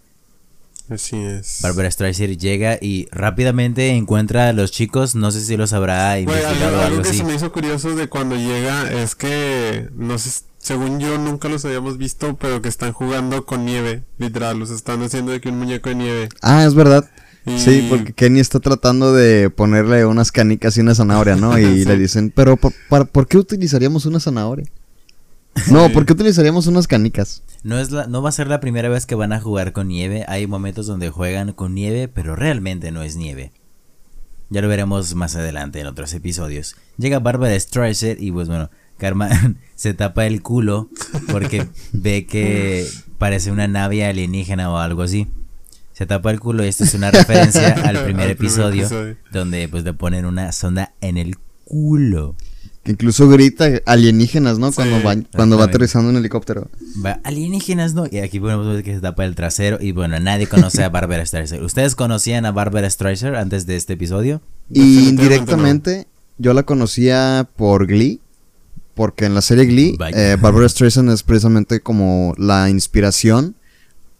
[0.88, 1.58] Así es.
[1.62, 6.80] Barbara Streisand llega y rápidamente encuentra a los chicos, no sé si los habrá investigado
[6.80, 11.00] algo, algo, que se me hizo curioso de cuando llega es que, no sé, según
[11.00, 15.32] yo nunca los habíamos visto, pero que están jugando con nieve, literal, los están haciendo
[15.32, 16.28] de que un muñeco de nieve.
[16.42, 17.08] Ah, es verdad.
[17.56, 21.56] Sí, porque Kenny está tratando de ponerle unas canicas y una zanahoria, ¿no?
[21.56, 24.66] Y le dicen, pero ¿por, ¿por qué utilizaríamos una zanahoria?
[25.70, 27.42] No, ¿por qué utilizaríamos unas canicas?
[27.62, 29.88] No, es la, no va a ser la primera vez que van a jugar con
[29.88, 30.24] nieve.
[30.28, 33.52] Hay momentos donde juegan con nieve, pero realmente no es nieve.
[34.48, 36.76] Ya lo veremos más adelante en otros episodios.
[36.98, 39.28] Llega Barbara Streisand y pues bueno, Karma
[39.74, 40.88] se tapa el culo
[41.32, 42.86] porque ve que
[43.18, 45.28] parece una nave alienígena o algo así.
[45.92, 48.88] Se tapa el culo y esto es una referencia al primer episodio,
[49.32, 52.36] donde pues le ponen una sonda en el culo.
[52.86, 54.70] Que incluso grita alienígenas, ¿no?
[54.70, 56.70] cuando va, cuando va aterrizando un helicóptero.
[57.04, 58.06] Va, alienígenas, ¿no?
[58.08, 59.78] Y aquí podemos ver que se tapa el trasero.
[59.80, 61.64] Y bueno, nadie conoce a Barbara Streisand.
[61.64, 64.40] ¿Ustedes conocían a Barbara Streisand antes de este episodio?
[64.70, 66.06] Y indirectamente,
[66.38, 68.20] yo la conocía por Glee.
[68.94, 73.56] Porque en la serie Glee, eh, Barbara Streisand es precisamente como la inspiración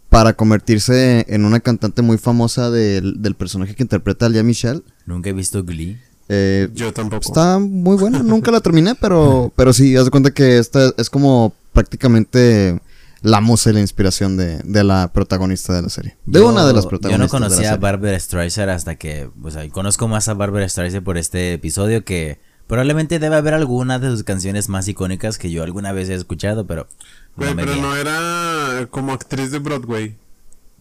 [0.09, 4.83] para convertirse en una cantante muy famosa del, del personaje que interpreta a Lea Michelle.
[5.07, 5.99] Nunca he visto Glee.
[6.29, 7.23] Eh, Yo tampoco.
[7.25, 11.09] Está muy buena, nunca la terminé, pero, pero sí, haz de cuenta que esta es
[11.09, 12.81] como prácticamente
[13.23, 16.17] la musa y la inspiración de, la protagonista de la serie.
[16.27, 17.31] De una de las protagonistas.
[17.31, 21.05] Yo no conocía a Barbara Streisand hasta que, pues ahí conozco más a Barbara Streisand
[21.05, 25.63] por este episodio que probablemente debe haber alguna de sus canciones más icónicas que yo
[25.63, 26.87] alguna vez he escuchado, pero...
[27.37, 30.17] No pero no era como actriz de Broadway.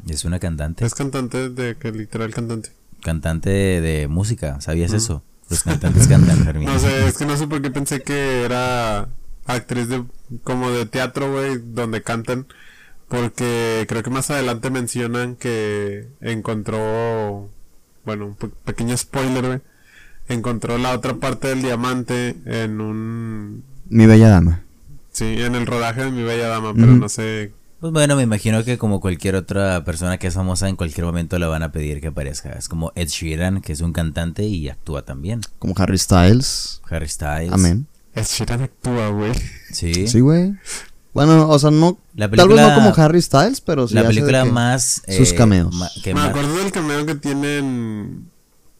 [0.08, 0.86] Es una cantante.
[0.86, 2.70] Es cantante de, que literal cantante.
[3.02, 5.24] Cantante de, música, ¿sabías eso?
[5.50, 6.68] Los cantantes cantan, Fermín.
[6.68, 9.08] No sé, es que no sé por qué pensé que era
[9.46, 10.04] actriz de
[10.44, 12.48] como de teatro, güey, donde cantan.
[13.08, 17.50] Porque creo que más adelante mencionan que encontró,
[18.04, 19.62] bueno, un pequeño spoiler, güey.
[20.28, 23.64] Encontró la otra parte del diamante en un...
[23.90, 24.62] Mi bella dama.
[25.12, 28.64] Sí, en el rodaje de Mi bella dama, pero no sé pues bueno, me imagino
[28.64, 32.02] que como cualquier otra persona que es famosa, en cualquier momento le van a pedir
[32.02, 32.52] que aparezca.
[32.54, 35.42] Es como Ed Sheeran, que es un cantante y actúa también.
[35.60, 36.82] Como Harry Styles.
[36.90, 37.52] Harry Styles.
[37.52, 37.88] Amén.
[38.14, 39.34] Ed Sheeran actúa, güey.
[39.72, 40.08] Sí.
[40.08, 40.54] Sí, güey.
[41.14, 41.98] Bueno, o sea, no.
[42.18, 43.96] tal vez no como Harry Styles, pero sí.
[43.96, 45.02] La película más.
[45.08, 45.74] sus eh, cameos.
[46.06, 48.30] me acuerdo del cameo que tienen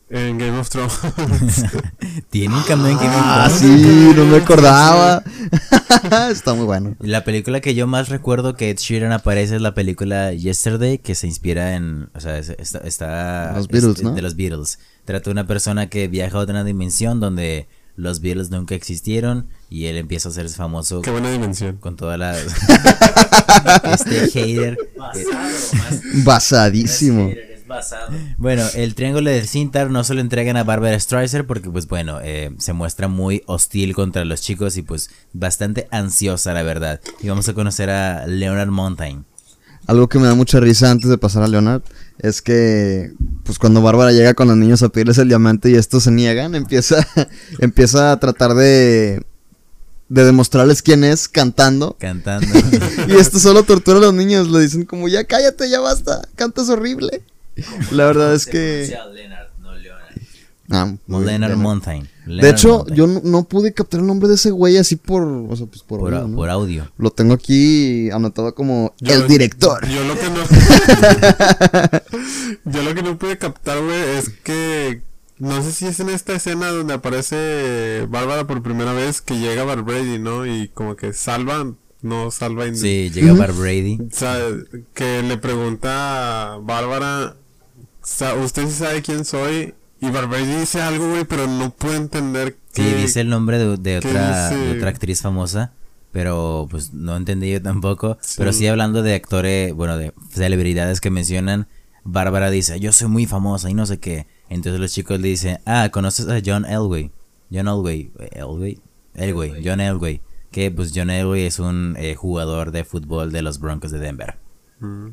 [0.10, 0.94] en Game of Thrones.
[2.30, 3.64] Tiene un cameo en Game of ah, Thrones.
[3.64, 5.24] Ah, sí, no me acordaba.
[6.32, 6.96] Está muy bueno.
[7.00, 11.16] La película que yo más recuerdo que Ed Sheeran aparece es la película Yesterday, que
[11.16, 12.10] se inspira en.
[12.14, 13.54] O sea, está.
[13.56, 14.12] los Beatles, ¿no?
[14.12, 14.80] De los Beatles.
[15.06, 19.86] Trata de una persona que viaja a otra dimensión donde los Beatles nunca existieron y
[19.86, 21.02] él empieza a ser famoso.
[21.02, 21.78] Qué buena dimensión.
[21.78, 22.38] Con toda la.
[23.84, 24.78] este hater.
[26.24, 27.32] Basadísimo.
[28.38, 32.20] Bueno, el triángulo de Cintar no se lo entregan a Barbara Streisand porque, pues bueno,
[32.22, 37.02] eh, se muestra muy hostil contra los chicos y, pues, bastante ansiosa, la verdad.
[37.22, 39.24] Y vamos a conocer a Leonard Montaigne.
[39.88, 41.82] Algo que me da mucha risa antes de pasar a Leonard
[42.20, 43.12] es que,
[43.44, 46.56] pues, cuando Bárbara llega con los niños a pedirles el diamante y estos se niegan,
[46.56, 47.08] empieza,
[47.60, 49.24] empieza a tratar de
[50.08, 51.96] de demostrarles quién es cantando.
[52.00, 52.48] Cantando.
[53.08, 54.48] y esto solo tortura a los niños.
[54.50, 57.24] Le dicen como, ya cállate, ya basta, cantas horrible.
[57.92, 58.96] La verdad es que...
[60.72, 62.10] Ah, Leonard Montaigne.
[62.26, 65.68] de hecho, yo no, pude captar el nombre de ese güey así por, o sea,
[65.68, 69.88] pues por, audio, Lo tengo aquí anotado como el director.
[69.88, 70.42] Yo lo que no.
[72.72, 75.04] yo lo que no pude captar, güey, es que
[75.38, 79.66] no sé si es en esta escena donde aparece Bárbara por primera vez que llega
[79.66, 80.48] Bar Brady, ¿no?
[80.48, 82.66] Y como que salva, no salva.
[82.74, 84.00] Sí, llega Bar Brady.
[84.02, 84.40] O sea,
[84.96, 87.36] que le pregunta a Bárbara
[88.44, 89.74] usted sí sabe quién soy.
[90.02, 92.84] Y Barbary dice algo, güey, pero no puedo entender que...
[92.84, 95.72] Sí, dice el nombre de, otra, otra actriz famosa,
[96.12, 98.18] pero pues no entendí yo tampoco.
[98.38, 101.68] Pero sí hablando de actores, bueno, de celebridades que mencionan,
[102.04, 104.28] Bárbara dice, yo soy muy famosa y no sé qué.
[104.50, 107.12] Entonces los chicos le dicen, ah, ¿conoces a John Elway?
[107.52, 108.80] John Elway, Elway,
[109.16, 110.22] Elway, John Elway.
[110.52, 114.38] Que pues John Elway es un eh, jugador de fútbol de los Broncos de Denver.
[114.80, 115.08] Mm.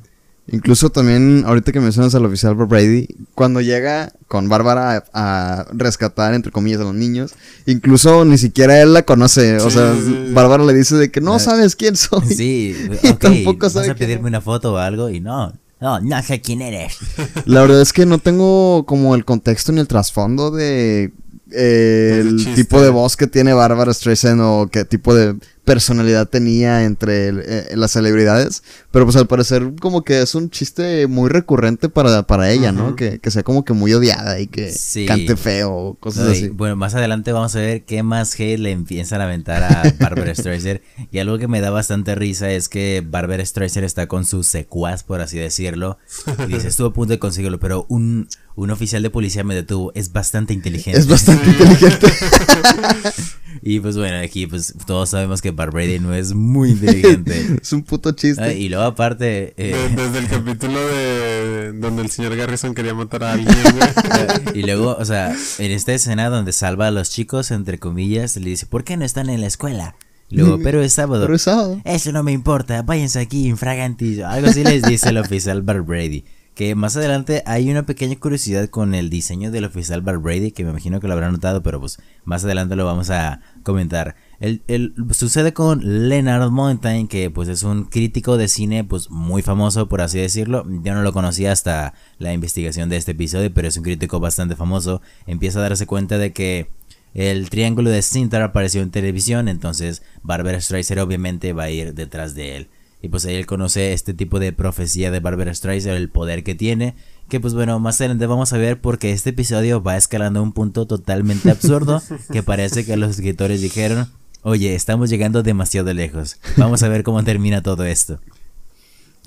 [0.49, 6.51] Incluso también, ahorita que mencionas al oficial Brady, cuando llega con Bárbara a, rescatar, entre
[6.51, 9.59] comillas, a los niños, incluso ni siquiera él la conoce.
[9.59, 9.95] O sea,
[10.31, 12.27] Bárbara le dice de que no ah, sabes quién soy.
[12.27, 13.89] Sí, y tampoco sabe.
[13.89, 15.53] Vas a pedirme una foto o algo y no.
[15.81, 16.97] No, no sé quién eres.
[17.45, 21.13] La verdad es que no tengo como el contexto ni el trasfondo de
[21.51, 26.85] eh, el tipo de voz que tiene Bárbara Streisand o qué tipo de personalidad tenía
[26.85, 28.63] entre eh, las celebridades.
[28.91, 32.97] Pero pues al parecer como que es un chiste muy recurrente para, para ella, ¿no?
[32.97, 34.73] Que, que, sea como que muy odiada y que
[35.07, 36.49] cante feo, cosas así.
[36.49, 40.35] Bueno, más adelante vamos a ver qué más hate le empiezan a aventar a Barbara
[40.35, 40.81] Streisand.
[41.11, 45.03] y algo que me da bastante risa es que Barbara Streisand está con su secuaz,
[45.05, 45.99] por así decirlo.
[46.49, 49.93] Y dice, estuvo a punto de conseguirlo, pero un, un oficial de policía me detuvo.
[49.95, 50.99] Es bastante inteligente.
[50.99, 52.07] Es bastante inteligente.
[53.61, 57.59] y pues bueno, aquí pues todos sabemos que Barbara no es muy inteligente.
[57.63, 58.43] es un puto chiste.
[58.43, 59.55] Ah, y luego aparte...
[59.57, 63.55] Eh, desde el capítulo de donde el señor Garrison quería matar a alguien.
[64.55, 68.51] y luego, o sea, en esta escena donde salva a los chicos, entre comillas, le
[68.51, 69.95] dice, ¿por qué no están en la escuela?
[70.31, 71.25] Luego, pero es sábado.
[71.25, 71.81] Pero es sábado.
[71.85, 74.27] Eso no me importa, váyanse aquí, infragantillo.
[74.27, 76.25] Algo así les dice el oficial Bar Brady.
[76.55, 80.65] Que más adelante hay una pequeña curiosidad con el diseño del oficial Bar Brady, que
[80.65, 84.17] me imagino que lo habrán notado, pero pues más adelante lo vamos a comentar.
[84.39, 89.89] El, sucede con Leonard Mountain, que pues es un crítico de cine pues muy famoso,
[89.89, 90.67] por así decirlo.
[90.83, 94.57] Yo no lo conocía hasta la investigación de este episodio, pero es un crítico bastante
[94.57, 95.01] famoso.
[95.27, 96.69] Empieza a darse cuenta de que
[97.15, 102.35] el triángulo de Sintar apareció en televisión, entonces Barbara Streisand obviamente va a ir detrás
[102.35, 102.69] de él.
[103.03, 106.55] Y pues ahí él conoce este tipo de profecía de Barbara Streisand, el poder que
[106.55, 106.95] tiene.
[107.29, 110.53] Que pues bueno, más adelante vamos a ver porque este episodio va escalando a un
[110.53, 112.01] punto totalmente absurdo.
[112.33, 114.09] que parece que los escritores dijeron,
[114.43, 116.39] oye, estamos llegando demasiado lejos.
[116.57, 118.21] Vamos a ver cómo termina todo esto.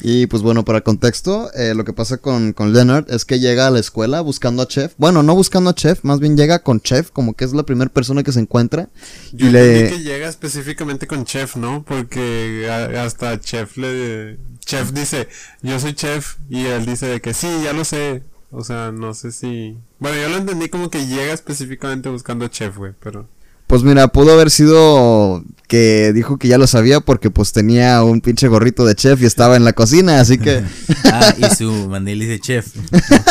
[0.02, 3.68] Y pues bueno, para contexto, eh, lo que pasa con, con, Leonard es que llega
[3.68, 4.94] a la escuela buscando a Chef.
[4.98, 7.90] Bueno, no buscando a Chef, más bien llega con Chef, como que es la primera
[7.90, 8.90] persona que se encuentra.
[9.32, 9.90] Yo y le...
[9.90, 11.84] que llega específicamente con Chef, ¿no?
[11.88, 14.38] Porque hasta Chef le...
[14.66, 15.30] Chef dice,
[15.62, 18.24] yo soy Chef, y él dice de que sí, ya lo sé.
[18.52, 19.78] O sea, no sé si...
[20.00, 23.28] Bueno, yo lo entendí como que llega específicamente buscando a Chef, güey, pero...
[23.68, 28.22] Pues mira, pudo haber sido que dijo que ya lo sabía porque pues tenía un
[28.22, 30.64] pinche gorrito de chef y estaba en la cocina, así que...
[31.06, 32.68] ah, y su mandil de chef.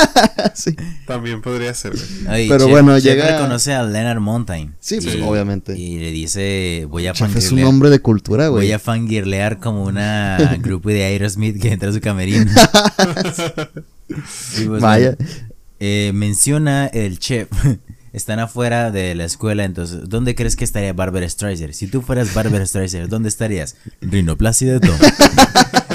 [0.54, 0.74] sí.
[1.06, 1.92] También podría ser.
[2.26, 3.38] Pero bueno, llega...
[3.38, 4.74] reconoce a Leonard Mountain.
[4.80, 5.78] Sí, pues obviamente.
[5.78, 8.66] Y le dice, voy a Es un hombre de cultura, güey.
[8.66, 12.50] Voy a fangirlear como una grupo de Aerosmith que entra a su camerino.
[14.66, 15.16] Pues, Vaya.
[15.80, 17.48] Eh, menciona el chef
[18.14, 21.72] están afuera de la escuela, entonces, ¿dónde crees que estaría Barbara Streisand?
[21.72, 23.76] Si tú fueras Barbara Streisand, ¿dónde estarías?
[24.00, 24.90] Rinoplácida de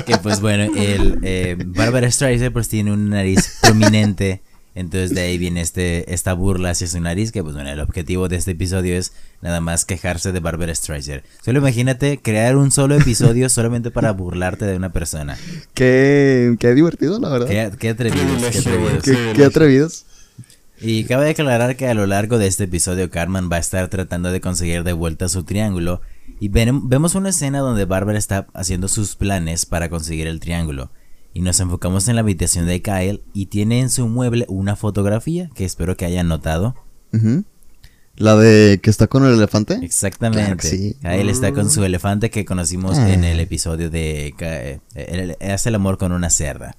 [0.06, 4.42] que pues bueno, el eh, Barbara Streisand pues tiene una nariz prominente,
[4.76, 8.28] entonces de ahí viene este esta burla hacia su nariz, que pues bueno, el objetivo
[8.28, 11.22] de este episodio es nada más quejarse de Barbara Streisand.
[11.42, 15.38] Solo imagínate crear un solo episodio solamente para burlarte de una persona.
[15.74, 17.48] Qué, qué divertido, la verdad.
[17.78, 19.04] Qué, atrevidos, qué atrevidos.
[19.36, 20.06] qué atrevidos.
[20.82, 24.32] Y cabe aclarar que a lo largo de este episodio Carmen va a estar tratando
[24.32, 26.02] de conseguir de vuelta su triángulo
[26.40, 30.92] y vemos una escena donde Barbara está haciendo sus planes para conseguir el triángulo.
[31.34, 35.50] Y nos enfocamos en la habitación de Kyle y tiene en su mueble una fotografía
[35.54, 36.76] que espero que hayan notado.
[38.16, 39.80] La de que está con el elefante.
[39.82, 40.96] Exactamente.
[41.02, 45.98] Kyle está con su elefante que conocimos en el episodio de eh, hace el amor
[45.98, 46.76] con una cerda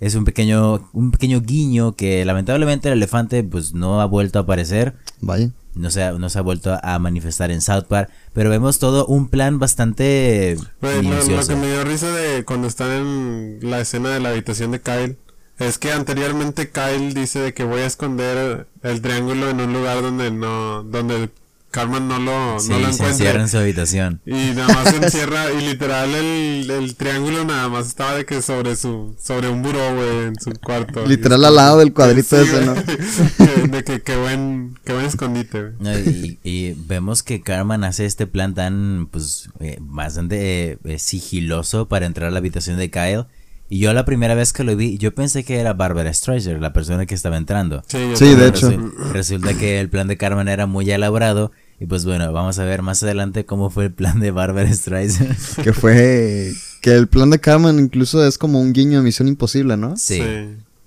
[0.00, 4.42] es un pequeño, un pequeño guiño que lamentablemente el elefante pues no ha vuelto a
[4.42, 4.94] aparecer.
[5.20, 5.50] Vaya.
[5.74, 9.06] No se, ha, no se ha vuelto a manifestar en South Park, pero vemos todo
[9.06, 14.10] un plan bastante bueno, lo, que me dio risa de cuando están en la escena
[14.10, 15.16] de la habitación de Kyle
[15.60, 20.02] es que anteriormente Kyle dice de que voy a esconder el triángulo en un lugar
[20.02, 21.30] donde no donde
[21.70, 23.08] Carmen no lo, no lo encuentra.
[23.08, 24.20] encierra en su habitación.
[24.26, 28.42] Y nada más se encierra, y literal el, el, triángulo nada más estaba de que
[28.42, 31.06] sobre su, sobre un buró, güey, en su cuarto.
[31.06, 32.74] Literal al lado del cuadrito ese, ¿no?
[33.70, 36.38] de que qué buen, qué buen escondite, güey.
[36.42, 42.28] y, vemos que Carmen hace este plan tan, pues, eh, bastante eh, sigiloso para entrar
[42.28, 43.26] a la habitación de Kyle.
[43.72, 46.72] Y yo la primera vez que lo vi, yo pensé que era Barbara Streisand, la
[46.72, 47.84] persona que estaba entrando.
[47.86, 48.68] Sí, de hecho.
[49.12, 51.52] Resulta que el plan de Carmen era muy elaborado.
[51.78, 55.36] Y pues bueno, vamos a ver más adelante cómo fue el plan de Barbara Streisand.
[55.62, 56.52] que fue...
[56.82, 59.96] Que el plan de Carmen incluso es como un guiño a Misión Imposible, ¿no?
[59.96, 60.20] Sí.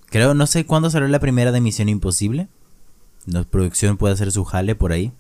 [0.10, 2.50] Creo, no sé cuándo salió la primera de Misión Imposible.
[3.26, 5.14] La producción puede hacer su jale por ahí.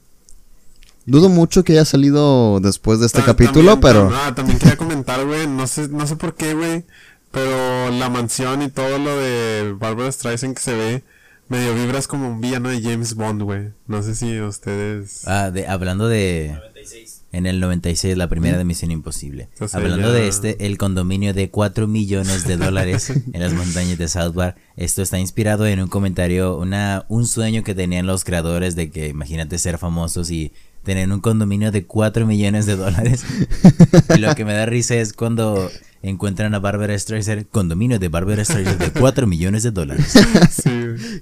[1.05, 4.09] Dudo mucho que haya salido después de este capítulo, pero...
[4.13, 6.85] Ah, también quería comentar, güey, no sé, no sé por qué, güey,
[7.33, 11.03] pero la mansión y todo lo de Barbara Streisand que se ve,
[11.49, 13.69] medio vibras como un villano de James Bond, güey.
[13.87, 15.27] No sé si ustedes...
[15.27, 16.55] Ah, de, hablando de...
[17.31, 19.49] En el 96, la primera de Misión Imposible.
[19.71, 24.35] hablando de este, el condominio de 4 millones de dólares en las montañas de South
[24.35, 24.55] Park.
[24.77, 29.07] Esto está inspirado en un comentario, una, un sueño que tenían los creadores de que
[29.07, 33.23] imagínate ser famosos y tener un condominio de 4 millones de dólares.
[34.15, 35.69] y lo que me da risa es cuando
[36.01, 40.13] encuentran a Barbara Streisand, condominio de Barbara Streisand de 4 millones de dólares.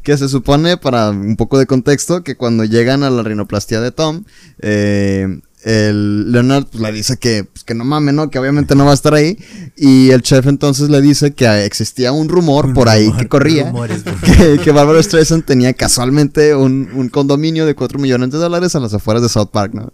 [0.03, 3.91] Que se supone, para un poco de contexto, que cuando llegan a la rinoplastia de
[3.91, 4.23] Tom,
[4.59, 8.29] eh, el Leonard pues, le dice que, pues, que no mames, ¿no?
[8.29, 9.37] Que obviamente no va a estar ahí.
[9.77, 13.71] Y el chef entonces le dice que existía un rumor por ahí que corría.
[14.37, 18.79] que, que Barbara Streisand tenía casualmente un, un, condominio de 4 millones de dólares a
[18.79, 19.91] las afueras de South Park, ¿no?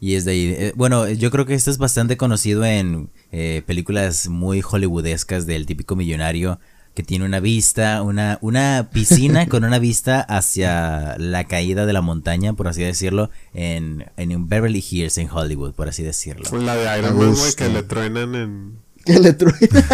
[0.00, 0.54] y es de ahí.
[0.56, 5.66] Eh, bueno, yo creo que esto es bastante conocido en eh, películas muy hollywoodescas del
[5.66, 6.60] típico millonario
[6.94, 12.02] que tiene una vista, una, una piscina con una vista hacia la caída de la
[12.02, 16.44] montaña, por así decirlo, en, en Beverly Hills, en Hollywood, por así decirlo.
[16.58, 18.82] La de Iron Man, que le truenan en...
[19.04, 19.84] Que le truenan.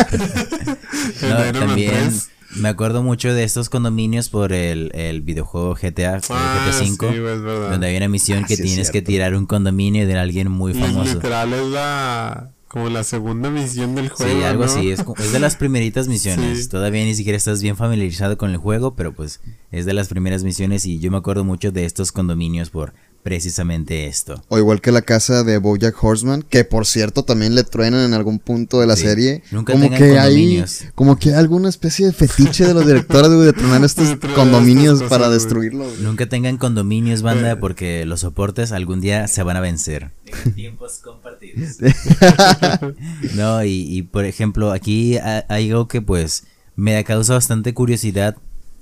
[1.53, 2.11] no, también
[2.57, 7.87] me acuerdo mucho de estos condominios por el, el videojuego GTA, ah, GTA V, donde
[7.87, 11.15] hay una misión ah, que tienes que tirar un condominio de alguien muy famoso.
[11.15, 14.33] literal es la como la segunda misión del juego.
[14.33, 14.91] Sí, algo así.
[14.91, 16.69] Es, es, de las primeritas misiones.
[16.69, 19.41] Todavía ni siquiera estás bien familiarizado con el juego, pero pues
[19.73, 24.07] es de las primeras misiones y yo me acuerdo mucho de estos condominios por precisamente
[24.07, 24.43] esto.
[24.49, 28.15] O igual que la casa de Bojack Horseman, que por cierto también le truenan en
[28.15, 29.43] algún punto de la serie.
[29.51, 33.53] Nunca como que hay como que hay alguna especie de fetiche de los directores de
[33.53, 35.99] tronar estos condominios para destruirlos.
[35.99, 40.11] Nunca tengan condominios, banda, porque los soportes algún día se van a vencer.
[40.55, 41.77] tiempos compartidos.
[43.35, 46.45] no, y, y, por ejemplo, aquí hay algo que pues
[46.77, 48.37] me causa bastante curiosidad,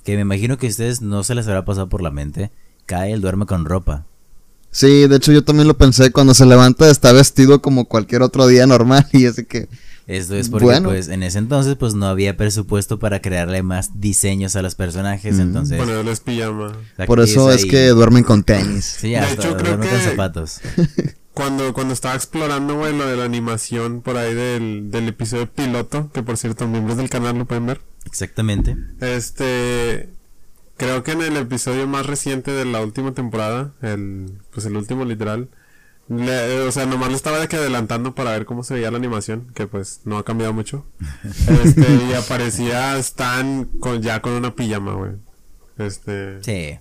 [0.04, 2.50] que me imagino que a ustedes no se les habrá pasado por la mente.
[2.86, 4.06] Kyle duerme con ropa.
[4.70, 8.46] Sí, de hecho yo también lo pensé, cuando se levanta está vestido como cualquier otro
[8.46, 9.68] día normal y así que...
[10.06, 14.54] Esto es porque pues en ese entonces pues no había presupuesto para crearle más diseños
[14.54, 15.78] a los personajes, entonces...
[15.78, 16.76] Ponerles pijama.
[17.06, 18.84] Por eso es que duermen con tenis.
[18.84, 20.60] Sí, hasta de hecho, creo que con zapatos.
[21.36, 26.10] Cuando, cuando estaba explorando, güey, lo de la animación por ahí del, del episodio piloto,
[26.10, 27.82] que por cierto, miembros del canal lo pueden ver.
[28.06, 28.74] Exactamente.
[29.02, 30.08] Este,
[30.76, 35.04] Creo que en el episodio más reciente de la última temporada, el pues el último
[35.04, 35.48] literal,
[36.08, 39.50] o sea, nomás le estaba de que adelantando para ver cómo se veía la animación,
[39.54, 40.86] que pues no ha cambiado mucho.
[41.64, 45.12] Este, y aparecía Stan con, ya con una pijama, güey.
[45.78, 46.42] Este.
[46.42, 46.78] Sí.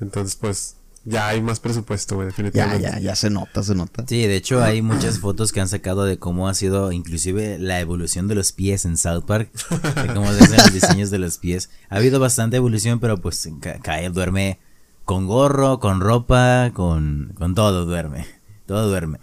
[0.00, 2.82] Entonces, pues, ya hay más presupuesto, güey, definitivamente.
[2.82, 4.04] Ya, ya, ya se nota, se nota.
[4.06, 7.80] Sí, de hecho hay muchas fotos que han sacado de cómo ha sido inclusive la
[7.80, 11.38] evolución de los pies en South Park, de cómo se hacen los diseños de los
[11.38, 11.70] pies.
[11.90, 13.48] Ha habido bastante evolución, pero pues
[13.82, 14.58] Kyle duerme
[15.04, 18.26] con gorro, con ropa, con, con todo duerme.
[18.66, 19.18] Todo duerme.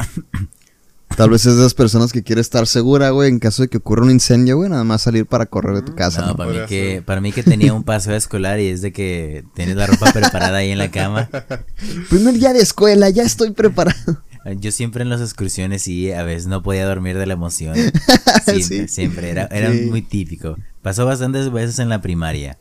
[1.16, 3.78] Tal vez es de esas personas que quiere estar segura, güey, en caso de que
[3.78, 6.26] ocurra un incendio, güey, nada más salir para correr de tu casa.
[6.26, 9.44] No, Para, mí que, para mí que tenía un paseo escolar y es de que
[9.54, 11.30] tienes la ropa preparada ahí en la cama.
[12.10, 14.24] Primer día de escuela, ya estoy preparado.
[14.60, 17.76] Yo siempre en las excursiones y a veces no podía dormir de la emoción.
[18.46, 19.30] Siempre, siempre.
[19.30, 20.58] Era, era muy típico.
[20.82, 22.58] Pasó bastantes veces en la primaria.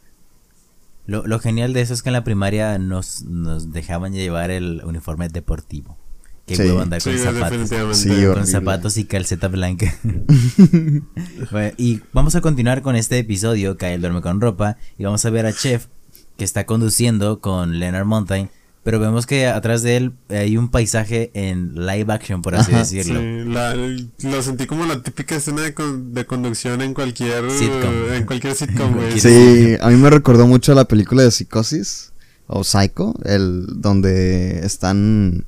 [1.06, 4.82] Lo, lo, genial de eso es que en la primaria nos, nos dejaban llevar el
[4.84, 5.96] uniforme deportivo.
[6.56, 7.70] Qué huevo andar con zapatos.
[8.34, 9.94] con zapatos y calceta blanca.
[11.76, 15.46] y vamos a continuar con este episodio, Kyle duerme con ropa, y vamos a ver
[15.46, 15.86] a Chef
[16.36, 18.50] que está conduciendo con Leonard Mountain,
[18.82, 23.20] pero vemos que atrás de él hay un paisaje en live action, por así decirlo.
[23.20, 28.12] Sí, lo sentí como la típica escena de, conducción en cualquier sitcom.
[28.12, 32.12] En cualquier sitcom, Sí, a mí me recordó mucho la película de Psicosis
[32.46, 35.44] o Psycho, el donde están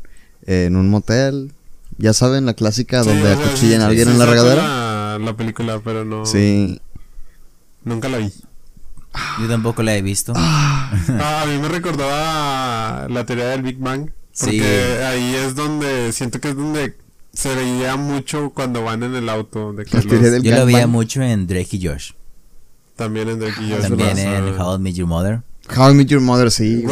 [0.46, 1.52] en un motel.
[1.98, 5.18] Ya saben, la clásica donde acuchillan a alguien en la regadera.
[5.18, 6.26] La, película, pero no.
[6.26, 6.80] Sí.
[7.84, 8.32] Nunca la vi.
[9.40, 10.32] Yo tampoco la he visto.
[10.34, 14.10] Ah, a mí me recordaba la teoría del Big Bang.
[14.40, 16.96] Porque ahí es donde siento que es donde
[17.34, 19.72] se veía mucho cuando van en el auto.
[19.72, 19.84] De
[20.42, 22.12] Yo lo veía mucho en Drake y Josh.
[22.96, 23.82] También en Drake y Josh.
[23.82, 25.42] También en How I Met Your Mother.
[25.76, 26.84] How I Met Your Mother, sí.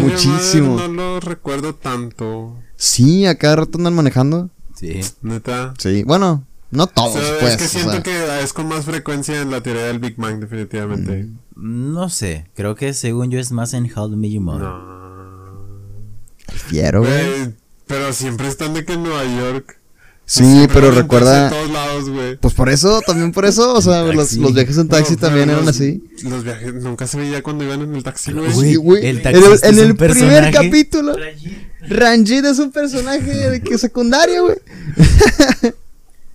[0.00, 0.76] Muchísimo.
[0.76, 2.56] No lo recuerdo tanto.
[2.76, 4.50] Sí, a cada rato andan manejando.
[4.74, 5.00] Sí.
[5.22, 5.74] Neta.
[5.78, 7.52] Sí, bueno, no todos, pues.
[7.54, 11.28] Es que siento que es con más frecuencia en la teoría del Big Bang, definitivamente.
[11.54, 14.68] Mm, no sé, creo que según yo es más en How to Meet Your Mother.
[14.68, 15.04] No.
[16.68, 17.54] Quiero, güey.
[17.86, 19.78] Pero siempre están de que en Nueva York.
[20.26, 21.52] Sí, pero recuerda.
[22.40, 26.02] pues por eso, también por eso, o sea, los, viajes en taxi también eran así.
[26.22, 29.06] Los viajes nunca se veía cuando iban en el taxi, güey.
[29.06, 31.14] El taxi en el, primer capítulo.
[31.86, 34.56] Ranjit es un personaje de que secundario, güey.
[34.96, 35.72] es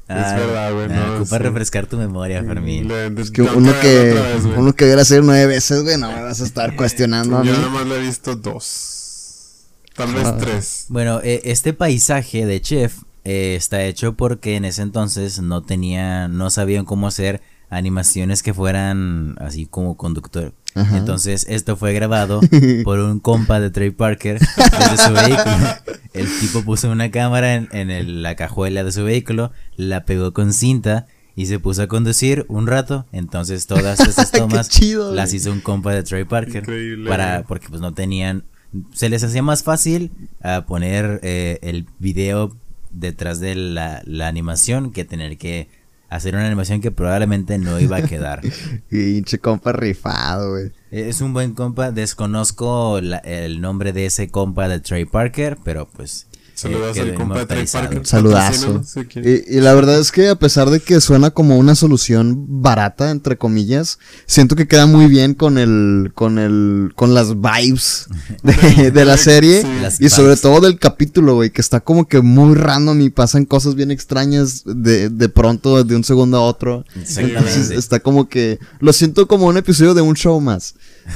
[0.07, 0.87] verdad, güey.
[0.87, 2.91] No, ocupa refrescar tu memoria, Fermín.
[3.17, 4.15] Es que uno que,
[4.55, 7.55] uno que viera hacer nueve veces, güey, no me vas a estar cuestionando Yo a
[7.55, 7.59] mí.
[7.59, 9.65] nada más lo he visto dos.
[9.95, 10.85] Tal vez tres.
[10.89, 12.93] Bueno, eh, este paisaje de Chef
[13.23, 18.53] eh, está hecho porque en ese entonces no tenía, no sabían cómo hacer animaciones que
[18.53, 20.53] fueran así como conductor.
[20.75, 22.39] Entonces esto fue grabado
[22.83, 25.67] por un compa de Trey Parker desde su vehículo.
[26.13, 31.07] El tipo puso una cámara en, la cajuela de su vehículo, la pegó con cinta
[31.35, 33.07] y se puso a conducir un rato.
[33.11, 34.69] Entonces todas estas tomas
[35.13, 36.65] las hizo un compa de Trey Parker
[37.07, 38.45] para porque pues no tenían
[38.93, 40.11] se les hacía más fácil
[40.41, 42.55] a poner eh, el video
[42.91, 45.67] detrás de la, la animación que tener que
[46.09, 48.41] hacer una animación que probablemente no iba a quedar.
[48.89, 50.71] Pinche compa rifado, güey.
[50.91, 51.91] Es un buen compa.
[51.91, 56.27] Desconozco el nombre de ese compa de Trey Parker, pero pues
[56.59, 57.67] Saludos al compa de
[58.03, 58.81] Saludazo.
[59.15, 63.37] Y, la verdad es que a pesar de que suena como una solución barata, entre
[63.37, 68.07] comillas, siento que queda muy bien con el, con el, con las vibes
[68.43, 69.63] de, la serie.
[69.99, 73.75] Y sobre todo del capítulo, güey, que está como que muy random y pasan cosas
[73.75, 76.83] bien extrañas de, de pronto, de un segundo a otro.
[76.99, 77.75] Exactamente.
[77.75, 80.75] está como que, lo siento como un episodio de un show más.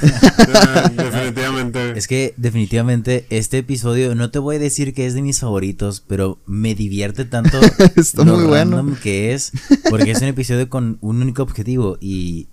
[0.96, 1.98] definitivamente.
[1.98, 6.02] Es que definitivamente este episodio, no te voy a decir que es de mis favoritos,
[6.06, 7.58] pero me divierte tanto
[7.96, 8.84] Está muy bueno.
[9.02, 9.52] que es,
[9.90, 12.48] porque es un episodio con un único objetivo y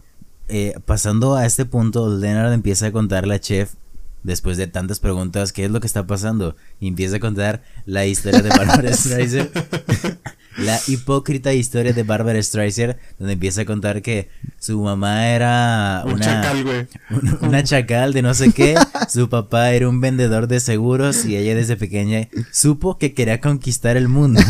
[0.47, 3.73] eh, pasando a este punto, Leonard empieza a contarle a Chef
[4.23, 6.55] después de tantas preguntas, ¿qué es lo que está pasando?
[6.79, 9.49] Y empieza a contar la historia de Barbara Streisand
[10.57, 14.29] la hipócrita historia de Barbara Streisand, donde empieza a contar que
[14.59, 16.87] su mamá era una chacal, güey.
[17.41, 18.75] Una, chacal de no sé qué,
[19.09, 23.97] su papá era un vendedor de seguros y ella desde pequeña supo que quería conquistar
[23.97, 24.41] el mundo.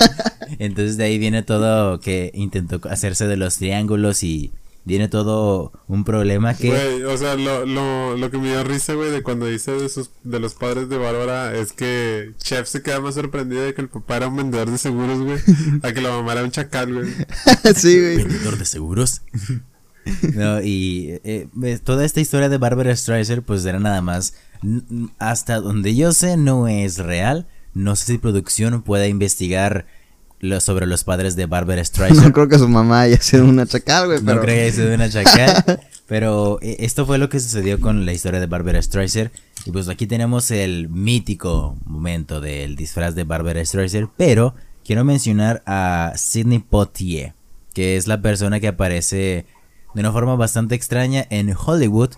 [0.58, 4.52] Entonces de ahí viene todo que intentó hacerse de los triángulos y
[4.84, 6.68] viene todo un problema que...
[6.68, 9.88] Güey, o sea, lo, lo, lo que me dio risa, güey, de cuando dice de,
[9.88, 13.82] sus, de los padres de Bárbara es que Chef se queda más sorprendido de que
[13.82, 15.38] el papá era un vendedor de seguros, güey,
[15.82, 17.06] a que la mamá era un chacal, güey.
[17.74, 18.16] sí, güey.
[18.16, 19.22] ¿Vendedor de seguros?
[20.34, 21.48] no, y eh,
[21.82, 24.34] toda esta historia de Barbara Streisand, pues era nada más,
[25.18, 27.48] hasta donde yo sé, no es real.
[27.72, 29.86] No sé si producción pueda investigar
[30.60, 32.26] sobre los padres de Barbara Streisand.
[32.26, 34.22] No creo que su mamá haya sido una chacal, güey.
[34.22, 35.80] No creo que haya sido una chacal.
[36.06, 39.30] pero eh, esto fue lo que sucedió con la historia de Barbara Streisand.
[39.66, 44.08] Y pues aquí tenemos el mítico momento del disfraz de Barbara Streisand.
[44.16, 47.34] Pero quiero mencionar a Sidney Poitier,
[47.72, 49.46] que es la persona que aparece
[49.94, 52.10] de una forma bastante extraña en Hollywood.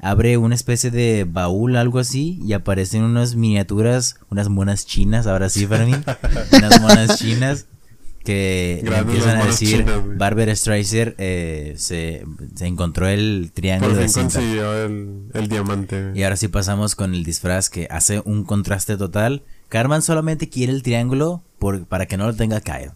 [0.00, 5.48] Abre una especie de baúl, algo así, y aparecen unas miniaturas, unas monas chinas, ahora
[5.48, 5.94] sí para mí,
[6.52, 7.66] unas monas chinas
[8.22, 9.84] que empiezan a decir
[10.16, 12.24] Barbara Streisand eh, se,
[12.60, 16.12] encontró el triángulo Por fin consiguió el, diamante.
[16.14, 19.42] Y ahora sí pasamos con el disfraz que hace un contraste total.
[19.68, 22.92] Carmen solamente quiere el triángulo por, para que no lo tenga Kyle.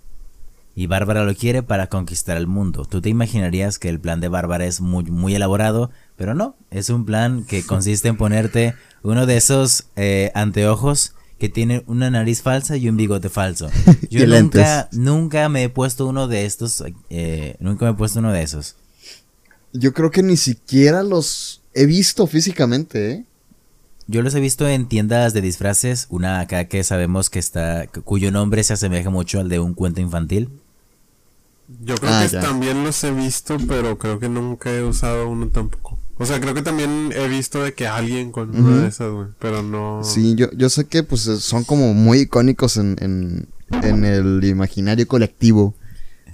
[0.74, 2.84] Y Bárbara lo quiere para conquistar el mundo.
[2.84, 6.54] Tú te imaginarías que el plan de Bárbara es muy, muy elaborado, pero no.
[6.70, 12.10] Es un plan que consiste en ponerte uno de esos eh, anteojos que tiene una
[12.10, 13.68] nariz falsa y un bigote falso.
[14.10, 18.32] Yo nunca, nunca me he puesto uno de estos, eh, nunca me he puesto uno
[18.32, 18.76] de esos.
[19.72, 23.24] Yo creo que ni siquiera los he visto físicamente, ¿eh?
[24.08, 28.30] Yo los he visto en tiendas de disfraces, una acá que sabemos que está, cuyo
[28.30, 30.48] nombre se asemeja mucho al de un cuento infantil.
[31.82, 35.48] Yo creo ah, que también los he visto, pero creo que nunca he usado uno
[35.48, 35.98] tampoco.
[36.18, 39.28] O sea, creo que también he visto de que alguien con una de esas, güey,
[39.38, 40.00] pero no...
[40.02, 43.48] Sí, yo, yo sé que pues son como muy icónicos en, en,
[43.82, 45.74] en el imaginario colectivo,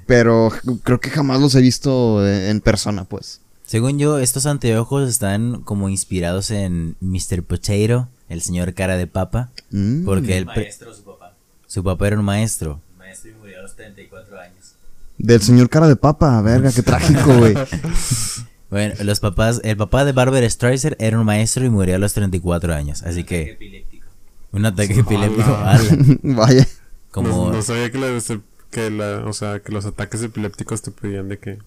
[0.06, 0.52] pero
[0.84, 3.40] creo que jamás los he visto en persona, pues.
[3.64, 7.42] Según yo, estos anteojos están como inspirados en Mr.
[7.42, 10.04] Potato, el señor cara de papa, mm.
[10.04, 10.46] porque el...
[10.46, 11.34] Maestro, su papá.
[11.66, 12.80] Su papá era un maestro.
[12.98, 14.74] Maestro y murió a los 34 años.
[15.18, 17.54] Del señor cara de papa, verga, qué trágico, güey.
[18.72, 22.14] Bueno, los papás, el papá de Barbara Streisand era un maestro y murió a los
[22.14, 23.50] 34 años, así que...
[23.50, 24.06] Epiléptico.
[24.50, 25.58] Un ataque epiléptico.
[26.22, 26.66] Vaya.
[27.10, 27.52] Como...
[27.52, 31.58] No, sabía que, la, o sea, que los ataques epilépticos te pedían de qué.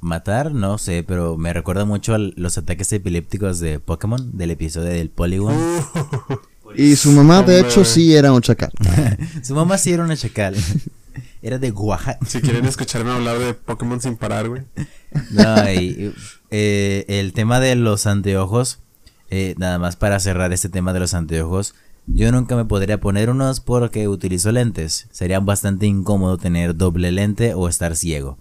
[0.00, 4.88] Matar, no sé, pero me recuerda mucho a los ataques epilépticos de Pokémon, del episodio
[4.88, 5.54] del Polygon.
[6.74, 8.72] y su mamá, de hecho, sí era un chacal.
[9.42, 10.56] su mamá sí era una chacal.
[11.42, 12.18] Era de Oaxaca.
[12.26, 14.62] Si quieren escucharme hablar de Pokémon sin parar, güey.
[15.30, 16.12] No, y,
[16.50, 18.80] eh, el tema de los anteojos,
[19.30, 21.74] eh, nada más para cerrar este tema de los anteojos,
[22.06, 25.08] yo nunca me podría poner unos porque utilizo lentes.
[25.10, 28.38] Sería bastante incómodo tener doble lente o estar ciego.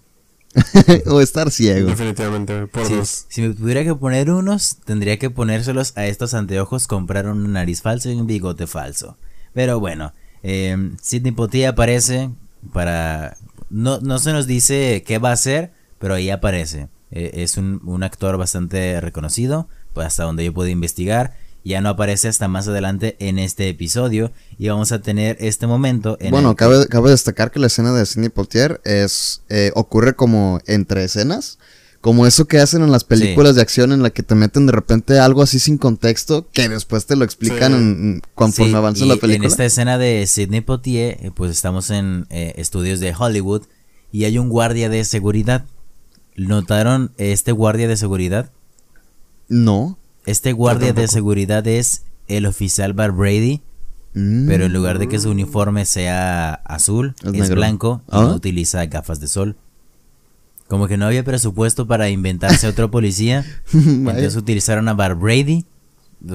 [1.07, 1.89] o estar ciego.
[1.89, 3.25] Definitivamente, por dos.
[3.27, 7.81] Si me tuviera que poner unos, tendría que ponérselos a estos anteojos, comprar una nariz
[7.81, 9.17] falsa y un bigote falso.
[9.53, 12.29] Pero bueno, eh, Sidney Poitier aparece
[12.71, 13.35] para...
[13.69, 16.87] No, no se nos dice qué va a hacer, pero ahí aparece.
[17.11, 21.33] Eh, es un, un, actor bastante reconocido, pues hasta donde yo puedo investigar.
[21.65, 26.15] Ya no aparece hasta más adelante en este episodio y vamos a tener este momento.
[26.19, 30.59] En bueno, cabe, cabe, destacar que la escena de Sidney Poitier es eh, ocurre como
[30.67, 31.57] entre escenas.
[32.01, 33.55] Como eso que hacen en las películas sí.
[33.55, 37.07] de acción en la que te meten de repente algo así sin contexto que después
[37.07, 37.79] te lo explican sí.
[37.79, 39.47] en, conforme sí, avanza la película.
[39.47, 43.63] En esta escena de Sidney Poitier, eh, pues estamos en eh, estudios de Hollywood
[44.11, 45.65] y hay un guardia de seguridad.
[46.35, 48.51] ¿Notaron este guardia de seguridad?
[49.47, 49.97] No.
[50.25, 53.61] Este guardia de seguridad es el oficial Bar Brady,
[54.13, 54.47] mm.
[54.47, 58.21] pero en lugar de que su uniforme sea azul, es, es blanco y ¿Ah?
[58.21, 59.55] no utiliza gafas de sol.
[60.67, 63.45] Como que no había presupuesto para inventarse otro policía.
[63.73, 65.65] entonces utilizaron a Bar Brady.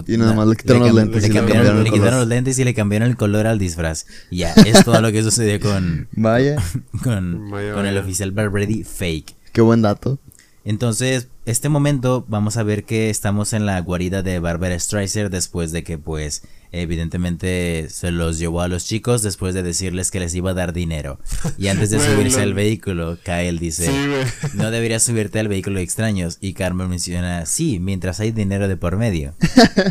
[0.06, 1.22] Y nada más le quitaron le los lentes.
[1.22, 4.06] Le, y cambiaron, le, le quitaron los lentes y le cambiaron el color al disfraz.
[4.30, 6.06] Y ya, es todo lo que sucedió con.
[6.12, 6.62] Vaya.
[7.02, 9.34] con, Vaya, con el oficial Bar Brady fake.
[9.52, 10.18] Qué buen dato.
[10.64, 15.72] Entonces, este momento vamos a ver que estamos en la guarida de Barbara Streisand después
[15.72, 20.34] de que pues evidentemente se los llevó a los chicos después de decirles que les
[20.34, 21.18] iba a dar dinero.
[21.56, 25.82] Y antes de subirse al vehículo, Kyle dice, Sí, no deberías subirte al vehículo de
[25.82, 26.36] extraños.
[26.40, 29.34] Y Carmen menciona, sí, mientras hay dinero de por medio.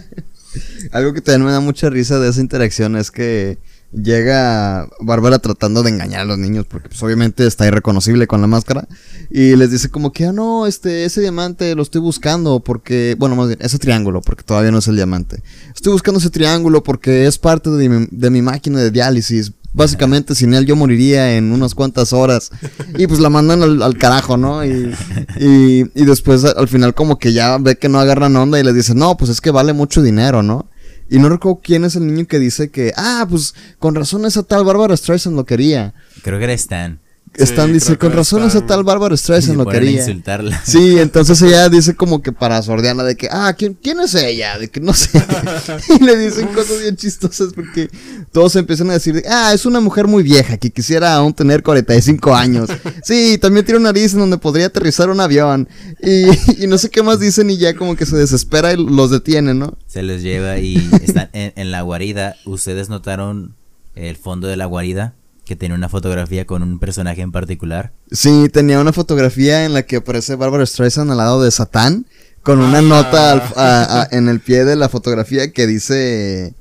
[0.92, 3.58] Algo que también me da mucha risa de esa interacción es que
[3.92, 8.48] llega Bárbara tratando de engañar a los niños porque pues obviamente está irreconocible con la
[8.48, 8.88] máscara
[9.32, 13.36] y les dice como que ah no este ese diamante lo estoy buscando porque bueno
[13.36, 15.42] más bien ese triángulo porque todavía no es el diamante.
[15.74, 19.54] Estoy buscando ese triángulo porque es parte de mi, máquina de diálisis.
[19.72, 22.50] Básicamente sin él yo moriría en unas cuantas horas
[22.98, 24.96] y pues la mandan al, al carajo no y,
[25.40, 28.74] y, y después al final como que ya ve que no agarran onda y les
[28.74, 30.68] dice no pues es que vale mucho dinero no
[31.10, 34.44] y no recuerdo quién es el niño que dice que, ah, pues con razón esa
[34.44, 35.94] tal Bárbara Streisand lo quería.
[36.24, 37.00] Creo que era Stan.
[37.36, 40.00] Stan Sí, dice, con razón esa tal Bárbara Streisand lo quería.
[40.00, 40.62] insultarla.
[40.66, 44.58] Sí, entonces ella dice como que para sordearla de que, ah, ¿quién, quién es ella?
[44.58, 45.24] De que no sé.
[46.00, 47.90] y le dicen cosas bien chistosas porque
[48.32, 51.64] todos empiezan a decir, de, ah, es una mujer muy vieja que quisiera aún tener
[51.64, 52.70] 45 años.
[53.04, 55.68] Sí, también tiene una nariz en donde podría aterrizar un avión.
[56.04, 59.12] Y, y no sé qué más dicen y ya como que se desespera y los
[59.12, 59.78] detiene, ¿no?
[59.88, 62.36] Se los lleva y están en, en la guarida.
[62.46, 63.56] ¿Ustedes notaron
[63.96, 65.14] el fondo de la guarida?
[65.50, 67.92] Que tiene una fotografía con un personaje en particular.
[68.12, 72.06] Sí, tenía una fotografía en la que aparece Barbara Streisand al lado de Satán,
[72.44, 76.54] con una nota al- a- a- en el pie de la fotografía que dice...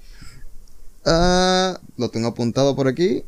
[1.05, 3.24] ah, lo tengo apuntado por aquí.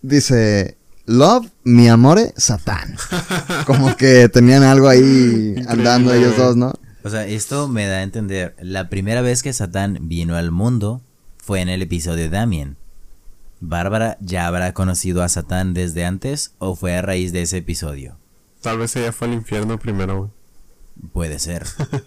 [0.00, 0.76] Dice...
[1.06, 2.94] Love, mi amore, Satán.
[3.66, 6.72] Como que tenían algo ahí andando Increíble, ellos dos, ¿no?
[7.02, 8.54] O sea, esto me da a entender.
[8.62, 11.02] La primera vez que Satán vino al mundo
[11.36, 12.76] fue en el episodio de Damien.
[13.66, 18.16] ¿Bárbara ya habrá conocido a Satán desde antes o fue a raíz de ese episodio?
[18.60, 20.30] Tal vez ella fue al infierno primero, güey.
[21.12, 21.64] Puede ser.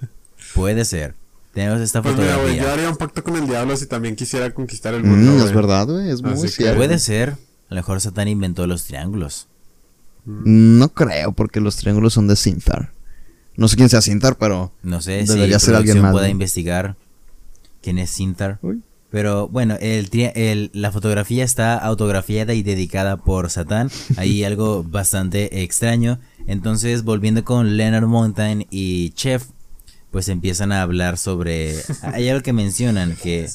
[0.54, 1.16] Puede ser.
[1.54, 2.64] Tenemos esta Pues mira, güey, fotografía.
[2.64, 5.42] yo haría un pacto con el diablo si también quisiera conquistar el mundo, Mm, es
[5.44, 5.56] güey.
[5.56, 6.78] verdad, güey, es muy Así cierto.
[6.78, 7.30] Puede ser.
[7.70, 9.48] A lo mejor Satán inventó los triángulos.
[10.26, 12.92] No creo, porque los triángulos son de Sintar.
[13.56, 14.72] No sé quién sea Sintar, pero...
[14.84, 16.32] No sé Debería si ser alguien más, pueda ¿no?
[16.32, 16.96] investigar
[17.82, 18.60] quién es Sintar.
[18.62, 18.84] Uy.
[19.10, 23.90] Pero bueno, el, tri- el- la fotografía está autografiada y dedicada por Satán.
[24.18, 26.20] Hay algo bastante extraño.
[26.46, 29.46] Entonces, volviendo con Leonard Mountain y Chef,
[30.12, 31.76] pues empiezan a hablar sobre...
[32.02, 33.50] Hay algo que mencionan que...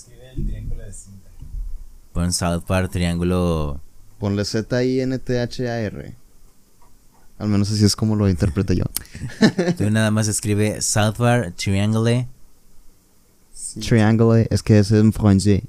[2.13, 3.81] Pon South Park Triángulo...
[4.19, 6.15] Ponle Z-I-N-T-H-A-R.
[7.39, 8.85] Al menos así es como lo interpreto yo.
[9.79, 12.29] Tú nada más escribe South Park Triangle.
[13.81, 15.63] Triangle es que es en francés.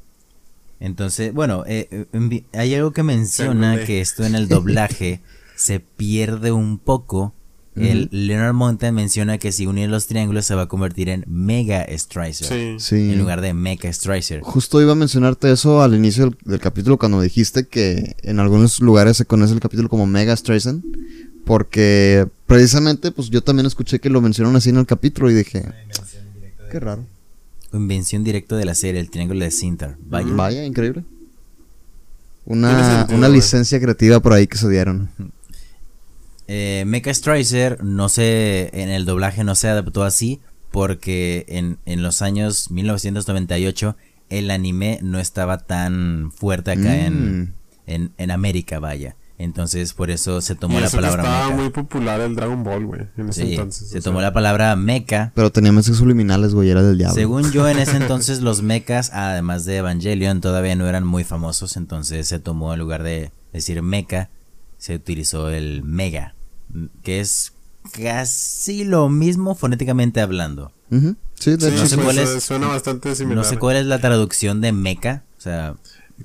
[0.80, 3.86] Entonces, bueno, eh, eh, hay algo que menciona Triangle.
[3.86, 5.22] que esto en el doblaje
[5.56, 7.34] se pierde un poco.
[7.76, 11.88] El Leonard Mountain menciona que si unen los triángulos se va a convertir en Mega
[11.97, 12.47] Stricer.
[12.47, 12.76] Sí.
[12.78, 13.12] Sí.
[13.14, 14.41] En lugar de Mecha Stricer.
[14.41, 18.80] Justo iba a mencionarte eso al inicio del, del capítulo cuando dijiste que en algunos
[18.80, 20.84] lugares se conoce el capítulo como Mega Streisand.
[21.45, 25.66] Porque precisamente, pues yo también escuché que lo mencionaron así en el capítulo y dije,
[26.72, 27.06] qué raro.
[27.74, 29.97] Invención directa de la serie, el triángulo de Sintar.
[30.05, 30.32] Vaya.
[30.34, 31.03] Vaya, increíble.
[32.45, 35.09] Una, sentido, una licencia creativa por ahí que se dieron.
[36.47, 42.03] Eh, Mecha Stricer, no sé, en el doblaje no se adaptó así porque en, en
[42.03, 43.95] los años 1998
[44.30, 47.53] el anime no estaba tan fuerte acá en, Mm.
[47.88, 49.15] en, en América, vaya.
[49.44, 53.30] Entonces, por eso se tomó la palabra estaba muy popular el Dragon Ball, güey, en
[53.30, 53.89] ese entonces.
[53.89, 55.34] Se tomó la palabra mecha.
[55.36, 57.14] Pero tenía mensajes subliminales, güey, era del diablo.
[57.14, 61.76] Según yo, en ese entonces los mechas, además de Evangelion, todavía no eran muy famosos.
[61.76, 64.30] Entonces se tomó, en lugar de decir mecha,
[64.78, 66.36] se utilizó el mega,
[67.04, 67.54] que es
[67.91, 70.72] casi lo mismo fonéticamente hablando.
[71.36, 73.44] Sí, de hecho, suena bastante similar.
[73.44, 75.76] No sé cuál es la traducción de mecha, o sea...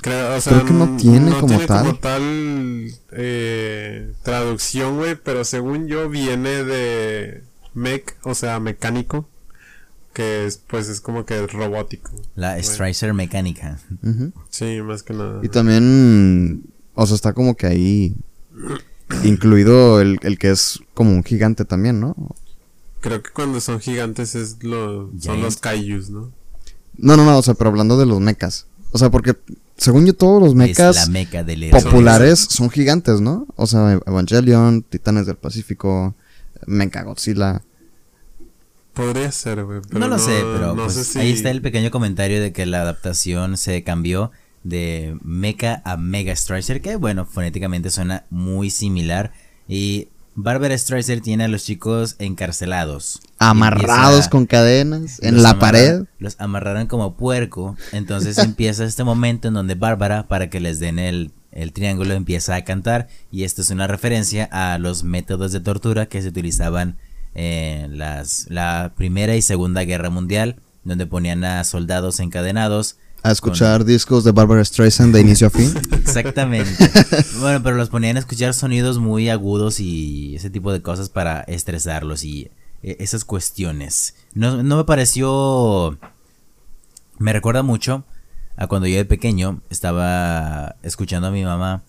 [0.00, 1.86] Creo, o sea, que no tiene como tal.
[1.86, 7.42] Como tal eh, traducción, güey, pero según yo viene de
[7.74, 9.28] mech, o sea, mecánico,
[10.12, 12.12] que es, pues es como que robótico.
[12.34, 13.78] La Stricer mecánica.
[14.50, 15.40] Sí, más que nada.
[15.42, 16.64] Y también,
[16.94, 18.16] o sea, está como que ahí
[19.24, 22.14] incluido el, el que es como un gigante también, ¿no?
[23.00, 26.32] Creo que cuando son gigantes es lo, son los kaijus, ¿no?
[26.96, 28.66] No, no, no, o sea, pero hablando de los mechas.
[28.90, 29.36] O sea, porque
[29.76, 31.10] según yo todos los mechas
[31.70, 33.46] populares son gigantes, ¿no?
[33.56, 36.14] O sea, Evangelion, Titanes del Pacífico,
[36.66, 37.62] Mecha Godzilla.
[38.94, 39.80] Podría ser, güey.
[39.90, 43.84] No lo sé, pero pues, ahí está el pequeño comentario de que la adaptación se
[43.84, 44.32] cambió
[44.64, 49.32] de Mecha a Mega Stricer, que bueno, fonéticamente suena muy similar.
[49.68, 50.08] Y
[50.40, 53.20] Barbara Streisand tiene a los chicos encarcelados.
[53.40, 56.04] Amarrados con cadenas en la pared.
[56.20, 57.76] Los amarraron como puerco.
[57.90, 62.54] Entonces empieza este momento en donde Bárbara, para que les den el, el, triángulo, empieza
[62.54, 63.08] a cantar.
[63.32, 66.98] Y esto es una referencia a los métodos de tortura que se utilizaban
[67.34, 73.84] en las, la Primera y Segunda Guerra Mundial, donde ponían a soldados encadenados a escuchar
[73.84, 75.72] discos de Barbara Streisand de inicio a fin.
[75.92, 76.90] Exactamente.
[77.40, 81.40] bueno, pero los ponían a escuchar sonidos muy agudos y ese tipo de cosas para
[81.42, 82.50] estresarlos y
[82.82, 84.14] eh, esas cuestiones.
[84.34, 85.98] No, no me pareció...
[87.18, 88.04] Me recuerda mucho
[88.56, 91.82] a cuando yo de pequeño estaba escuchando a mi mamá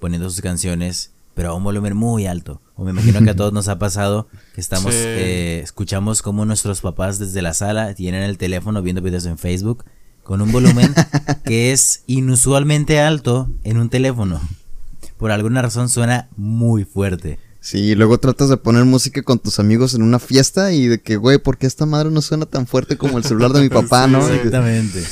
[0.00, 2.62] poniendo sus canciones, pero a un volumen muy alto.
[2.74, 6.80] O me imagino que a todos nos ha pasado que estamos, eh, escuchamos como nuestros
[6.80, 9.84] papás desde la sala tienen el teléfono viendo videos en Facebook
[10.22, 10.94] con un volumen
[11.44, 14.40] que es inusualmente alto en un teléfono.
[15.16, 17.38] Por alguna razón suena muy fuerte.
[17.60, 21.00] Sí, y luego tratas de poner música con tus amigos en una fiesta y de
[21.00, 23.68] que, güey, ¿por qué esta madre no suena tan fuerte como el celular de mi
[23.68, 24.26] papá, no?
[24.28, 25.04] Exactamente.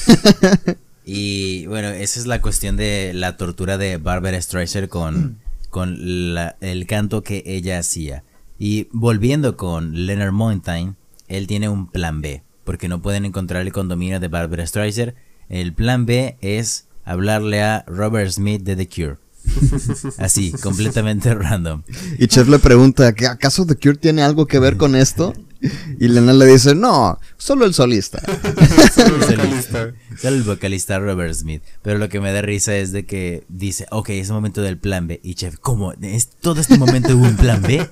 [1.05, 5.39] y bueno, esa es la cuestión de la tortura de Barbara Streisand con,
[5.71, 8.25] con el canto que ella hacía.
[8.59, 10.97] Y volviendo con Leonard Mountain,
[11.29, 15.15] él tiene un plan B porque no pueden encontrar el condominio de Barbara Streisand.
[15.49, 19.17] El plan B es hablarle a Robert Smith de The Cure.
[20.19, 21.83] Así, completamente random.
[22.19, 25.33] Y Chef le pregunta, ¿acaso The Cure tiene algo que ver con esto?
[25.99, 28.21] Y Lena le dice, no, solo el solista.
[28.95, 29.93] solo el vocalista.
[30.21, 31.63] Solo el vocalista Robert Smith.
[31.83, 34.79] Pero lo que me da risa es de que dice, ok, es el momento del
[34.79, 35.21] plan B.
[35.23, 35.93] Y Chef, ¿cómo?
[35.93, 37.87] ¿Es todo este momento hubo un plan B?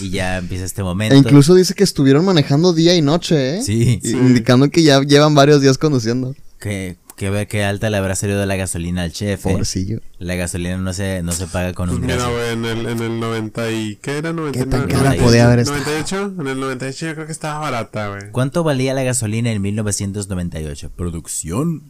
[0.00, 1.14] Y ya empieza este momento.
[1.14, 3.62] E incluso dice que estuvieron manejando día y noche, ¿eh?
[3.62, 4.00] Sí.
[4.04, 6.34] Indicando que ya llevan varios días conduciendo.
[6.58, 9.44] Que que ve que alta le habrá salido la gasolina al chef.
[9.44, 9.50] ¿eh?
[9.50, 10.00] Pobrecillo.
[10.18, 13.20] La gasolina no se, no se paga con un Mira, güey, en el, en el
[13.20, 13.96] 90 y...
[13.96, 14.32] ¿Qué era?
[14.32, 15.80] 99, ¿Qué tan podía haber estado?
[15.80, 16.34] 98.
[16.38, 18.30] En el 98 yo creo que estaba barata, güey.
[18.30, 20.92] ¿Cuánto valía la gasolina en 1998?
[20.96, 21.82] Producción.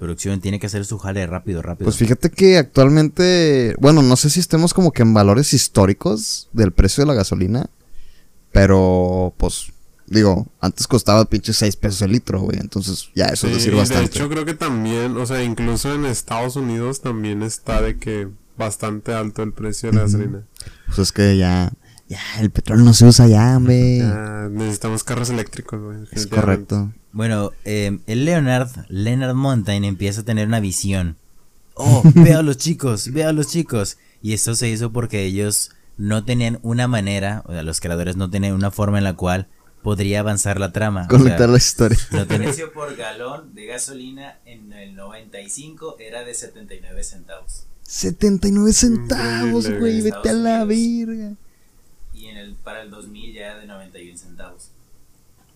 [0.00, 1.84] Producción tiene que hacer su jale rápido, rápido.
[1.84, 6.72] Pues fíjate que actualmente, bueno, no sé si estemos como que en valores históricos del
[6.72, 7.70] precio de la gasolina,
[8.50, 9.72] pero pues
[10.06, 12.58] Digo, antes costaba pinche 6 pesos el litro, güey.
[12.58, 14.02] Entonces, ya eso es decir bastante.
[14.02, 18.28] De hecho, creo que también, o sea, incluso en Estados Unidos también está de que
[18.56, 20.42] bastante alto el precio de la gasolina.
[20.86, 21.72] Pues es que ya,
[22.08, 24.02] ya, el petróleo no se usa ya, güey.
[24.50, 25.98] necesitamos carros eléctricos, güey.
[26.12, 26.92] Es correcto.
[27.12, 31.16] Bueno, eh, el Leonard, Leonard Mountain empieza a tener una visión.
[31.74, 33.98] Oh, ve a los chicos, ve a los chicos.
[34.20, 38.30] Y esto se hizo porque ellos no tenían una manera, o sea, los creadores no
[38.30, 39.48] tenían una forma en la cual
[39.84, 41.06] podría avanzar la trama.
[41.06, 41.98] Conectar la historia.
[42.10, 47.66] El precio por galón de gasolina en el 95 era de 79 centavos.
[47.82, 51.34] 79 centavos, güey, vete a la verga.
[52.14, 54.70] Y en el, para el 2000 ya era de 91 centavos.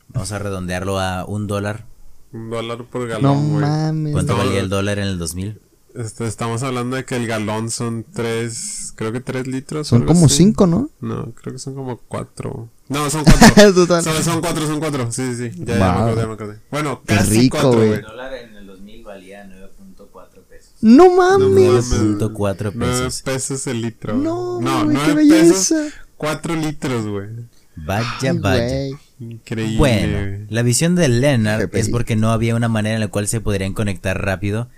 [0.09, 1.87] Vamos a redondearlo a un dólar.
[2.33, 4.13] Un dólar por galón, No mames.
[4.13, 5.59] ¿Cuánto valía el dólar en el 2000?
[5.99, 9.89] Este, estamos hablando de que el galón son 3, creo que 3 litros.
[9.89, 10.91] Son como 5, ¿no?
[11.01, 12.69] No, creo que son como 4.
[12.89, 13.75] No, son 4.
[14.03, 15.11] son, son 4, son 4.
[15.11, 15.65] Sí, sí, sí.
[15.65, 16.59] Ya, ya, me acordé, me acordé.
[16.71, 17.95] Bueno, Qué casi rico, güey.
[17.95, 20.75] El dólar en el 2000 valía 9.4 pesos.
[20.83, 21.91] No mames.
[21.91, 23.23] 9.4 pesos.
[23.27, 24.15] 9 pesos el litro.
[24.15, 25.93] No, no, wey, 9 pesos.
[26.17, 27.27] 4 litros, güey.
[27.75, 28.97] Vaya, vaya.
[29.19, 29.79] Increíble.
[29.79, 33.41] Bueno, la visión de Leonard es porque no había una manera en la cual se
[33.41, 34.69] podrían conectar rápido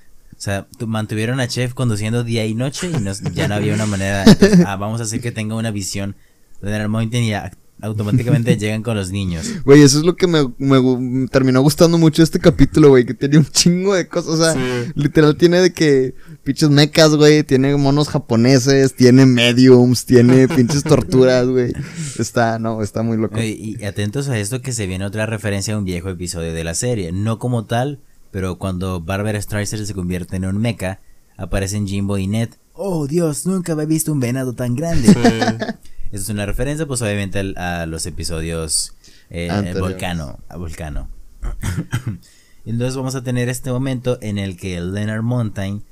[0.41, 4.25] O sea, mantuvieron a Chef conduciendo día y noche y ya no había una manera.
[4.67, 6.17] ah, vamos a hacer que tenga una visión
[6.63, 7.35] de Leonard Mountain y
[7.83, 9.63] automáticamente llegan con los niños.
[9.67, 13.37] Güey, eso es lo que me, me terminó gustando mucho este capítulo, güey, que tiene
[13.37, 18.09] un chingo de cosas, o sea, literal tiene de que pinches mecas, güey, tiene monos
[18.09, 21.75] japoneses, tiene mediums, tiene pinches torturas, güey.
[22.19, 23.39] Está, no, está muy loco.
[23.43, 26.73] Y, atentos a esto que se viene otra referencia a un viejo episodio de la
[26.73, 28.01] serie, no como tal,
[28.31, 31.01] pero cuando Barbara Streisand se convierte en un mecha,
[31.37, 32.51] aparecen Jimbo y Ned.
[32.75, 35.09] Oh, Dios, nunca había visto un venado tan grande.
[36.13, 38.95] Esa es una referencia, pues obviamente a los episodios
[39.31, 41.09] eh, Volcano, a Volcano.
[42.67, 45.83] Entonces vamos a tener este momento en el que Leonard Mountain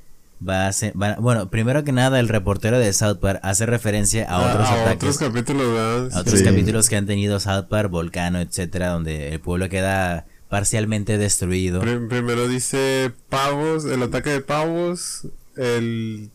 [0.47, 4.39] va a hacer, bueno, primero que nada el reportero de South Park hace referencia a
[4.39, 8.89] otros a ataques, otros capítulos, a otros capítulos que han tenido South Park, Volcano, etcétera,
[8.89, 11.81] donde el pueblo queda parcialmente destruido.
[11.81, 16.31] primero dice pavos, el ataque de pavos, el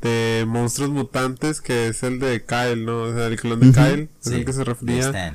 [0.00, 3.02] de monstruos mutantes, que es el de Kyle, ¿no?
[3.02, 5.12] O sea, el clon de Kyle, es el que se refería.
[5.12, 5.32] De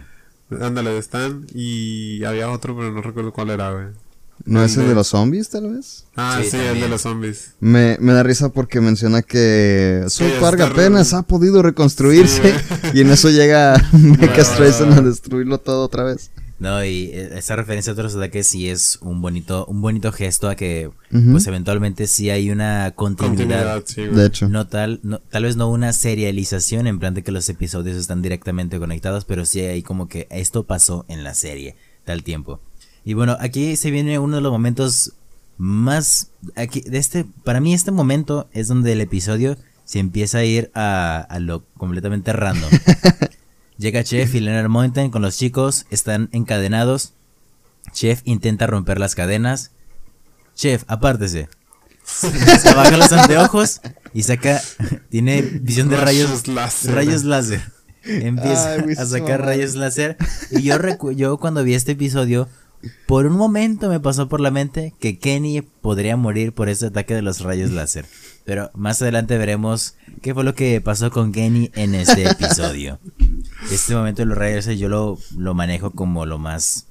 [0.62, 1.48] Ándale, de Stan.
[1.54, 3.88] Y había otro, pero no recuerdo cuál era, güey.
[4.46, 6.06] ¿No es el de los zombies, tal vez?
[6.16, 7.54] Ah, sí, el de los zombies.
[7.60, 12.54] Me, me da risa porque menciona que South Park apenas ha podido reconstruirse
[12.94, 16.32] y en eso llega Mecha Streisand a destruirlo todo otra vez.
[16.60, 20.50] No, y eh, esa referencia a otros ataques sí es un bonito, un bonito gesto
[20.50, 23.84] a que, pues eventualmente sí hay una continuidad.
[23.84, 24.48] de hecho.
[24.48, 28.22] No tal, no, tal vez no una serialización en plan de que los episodios están
[28.22, 31.76] directamente conectados, pero sí hay como que esto pasó en la serie,
[32.06, 32.62] tal tiempo.
[33.06, 35.14] Y bueno, aquí se viene uno de los momentos
[35.58, 40.45] más, aquí, de este, para mí este momento es donde el episodio se empieza a
[40.45, 42.70] ir a, a lo completamente random.
[43.78, 47.14] Llega Chef y Leonard Mountain con los chicos, están encadenados.
[47.91, 49.72] Chef intenta romper las cadenas.
[50.56, 51.49] Chef, apártese.
[52.04, 53.82] Se baja los anteojos
[54.14, 54.62] y saca.
[55.10, 56.43] Tiene visión de rayos,
[56.86, 57.62] rayos láser.
[58.04, 60.18] Empieza a sacar rayos láser.
[60.51, 60.78] Y yo,
[61.12, 62.47] yo cuando vi este episodio,
[63.08, 67.14] por un momento me pasó por la mente que Kenny podría morir por ese ataque
[67.16, 68.06] de los rayos láser.
[68.46, 73.00] Pero más adelante veremos qué fue lo que pasó con Kenny en este episodio.
[73.72, 76.88] Este momento de los rayos yo lo, lo manejo como lo más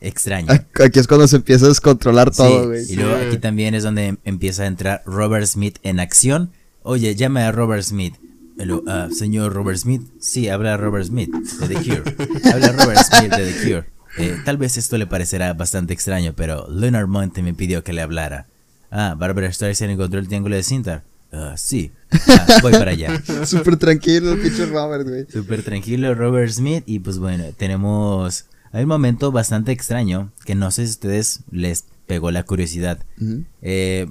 [0.00, 0.52] extraño.
[0.52, 4.62] Aquí es cuando se empieza a descontrolar todo, Y luego aquí también es donde empieza
[4.62, 6.52] a entrar Robert Smith en acción.
[6.82, 8.14] Oye, llame a Robert Smith.
[8.58, 10.02] Hello, uh, señor Robert Smith.
[10.20, 12.02] Sí, habla Robert Smith de The Cure.
[12.52, 13.97] habla Robert Smith de The Cure.
[14.18, 18.02] Eh, tal vez esto le parecerá bastante extraño, pero Leonard Monte me pidió que le
[18.02, 18.46] hablara.
[18.90, 21.04] Ah, Barbara Streisand encontró el triángulo de Cinta.
[21.32, 21.92] Ah, sí.
[22.28, 23.22] Ah, voy para allá.
[23.44, 25.26] Súper tranquilo pinche Robert, güey.
[25.30, 26.84] Súper tranquilo Robert Smith.
[26.86, 28.46] Y pues bueno, tenemos.
[28.72, 32.98] Hay un momento bastante extraño que no sé si a ustedes les pegó la curiosidad.
[33.62, 34.08] eh,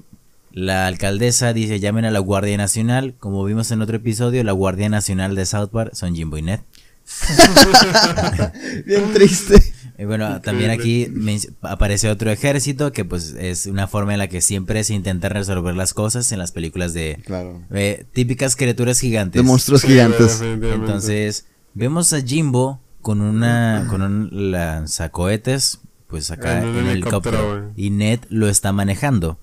[0.52, 3.14] la alcaldesa dice llamen a la Guardia Nacional.
[3.20, 6.62] Como vimos en otro episodio, la Guardia Nacional de South Park son Jimbo y Ned.
[8.86, 9.62] Bien triste.
[10.00, 11.08] Y bueno, también aquí
[11.62, 15.76] aparece otro ejército que pues es una forma en la que siempre se intenta resolver
[15.76, 17.20] las cosas en las películas de
[17.72, 19.42] eh, típicas criaturas gigantes.
[19.42, 20.42] De monstruos gigantes.
[20.42, 27.90] Entonces, vemos a Jimbo con una con un lanzacohetes pues acá en, el helicóptero y
[27.90, 29.40] Ned lo está manejando.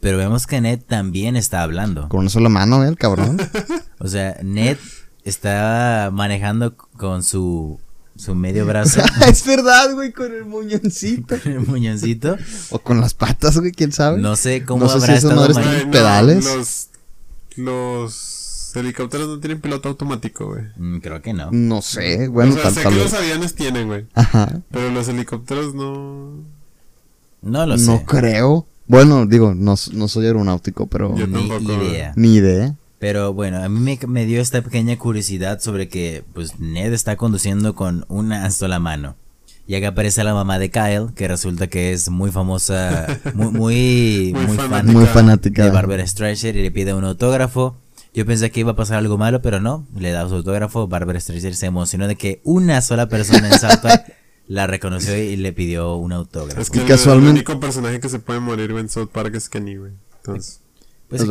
[0.00, 2.08] Pero vemos que Ned también está hablando.
[2.08, 2.88] Con una sola mano, ¿eh?
[2.88, 3.36] el cabrón.
[3.98, 4.78] o sea, Ned
[5.24, 7.80] está manejando con su
[8.18, 9.00] su medio brazo.
[9.26, 11.40] es verdad, güey, con el muñoncito.
[11.40, 12.36] Con el muñoncito.
[12.70, 14.20] o con las patas, güey, quién sabe.
[14.20, 15.48] No sé cómo no habrá si estado
[15.90, 16.44] pedales.
[16.44, 16.88] los,
[17.56, 20.64] los helicópteros no tienen piloto automático, güey.
[20.76, 21.50] Mm, creo que no.
[21.52, 24.06] No sé, bueno, o sea, sé que los aviones tienen, güey.
[24.14, 24.60] Ajá.
[24.70, 26.44] Pero los helicópteros no.
[27.40, 27.86] No lo sé.
[27.86, 28.66] No creo.
[28.86, 31.16] Bueno, digo, no, no soy aeronáutico, pero.
[31.16, 32.12] Yo ni idea.
[32.16, 32.74] Ni idea.
[32.98, 37.74] Pero bueno, a mí me, dio esta pequeña curiosidad sobre que pues Ned está conduciendo
[37.74, 39.16] con una sola mano.
[39.68, 44.32] Y acá aparece la mamá de Kyle, que resulta que es muy famosa, muy, muy,
[44.84, 47.76] muy, fanática, de Barbara Streisand y le pide un autógrafo.
[48.14, 50.88] Yo pensé que iba a pasar algo malo, pero no, le da su autógrafo.
[50.88, 54.12] Barbara Streisand se emocionó de que una sola persona en South Park
[54.48, 56.60] la reconoció y le pidió un autógrafo.
[56.60, 57.30] Es que casualmente...
[57.30, 59.92] el único personaje que se puede morir en South Park es Kenny, güey.
[60.16, 60.62] Entonces...
[61.08, 61.24] Pues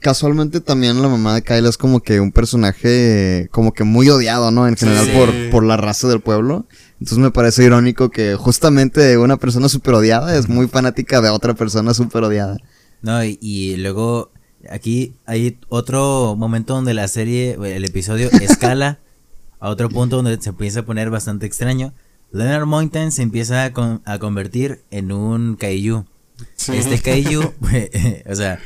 [0.00, 4.50] Casualmente también la mamá de Kyle es como que un personaje como que muy odiado,
[4.50, 4.66] ¿no?
[4.66, 6.66] En general por, por la raza del pueblo.
[6.94, 11.54] Entonces me parece irónico que justamente una persona súper odiada es muy fanática de otra
[11.54, 12.56] persona súper odiada.
[13.00, 14.32] No, y, luego
[14.68, 18.98] aquí hay otro momento donde la serie, el episodio escala
[19.60, 21.94] a otro punto donde se empieza a poner bastante extraño.
[22.32, 26.06] Leonard Mountain se empieza a, a convertir en un kaiju
[26.72, 27.52] Este Kaiju,
[28.28, 28.58] o sea...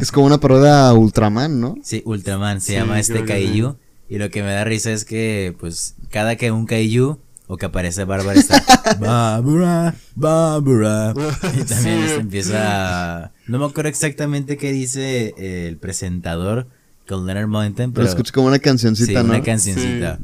[0.00, 1.76] es como una parodia Ultraman, ¿no?
[1.82, 3.76] Sí, Ultraman se llama este Kaiju.
[4.08, 7.66] Y lo que me da risa es que, pues, cada que un Kaiju o que
[7.66, 8.62] aparece Bárbara está
[9.00, 11.14] Bárbara, Bárbara.
[11.58, 13.32] Y también empieza.
[13.46, 15.34] No me acuerdo exactamente qué dice
[15.68, 16.66] el presentador
[17.08, 18.06] con Leonard Mountain, pero.
[18.06, 20.18] escucha como una cancioncita, sí, Una cancioncita.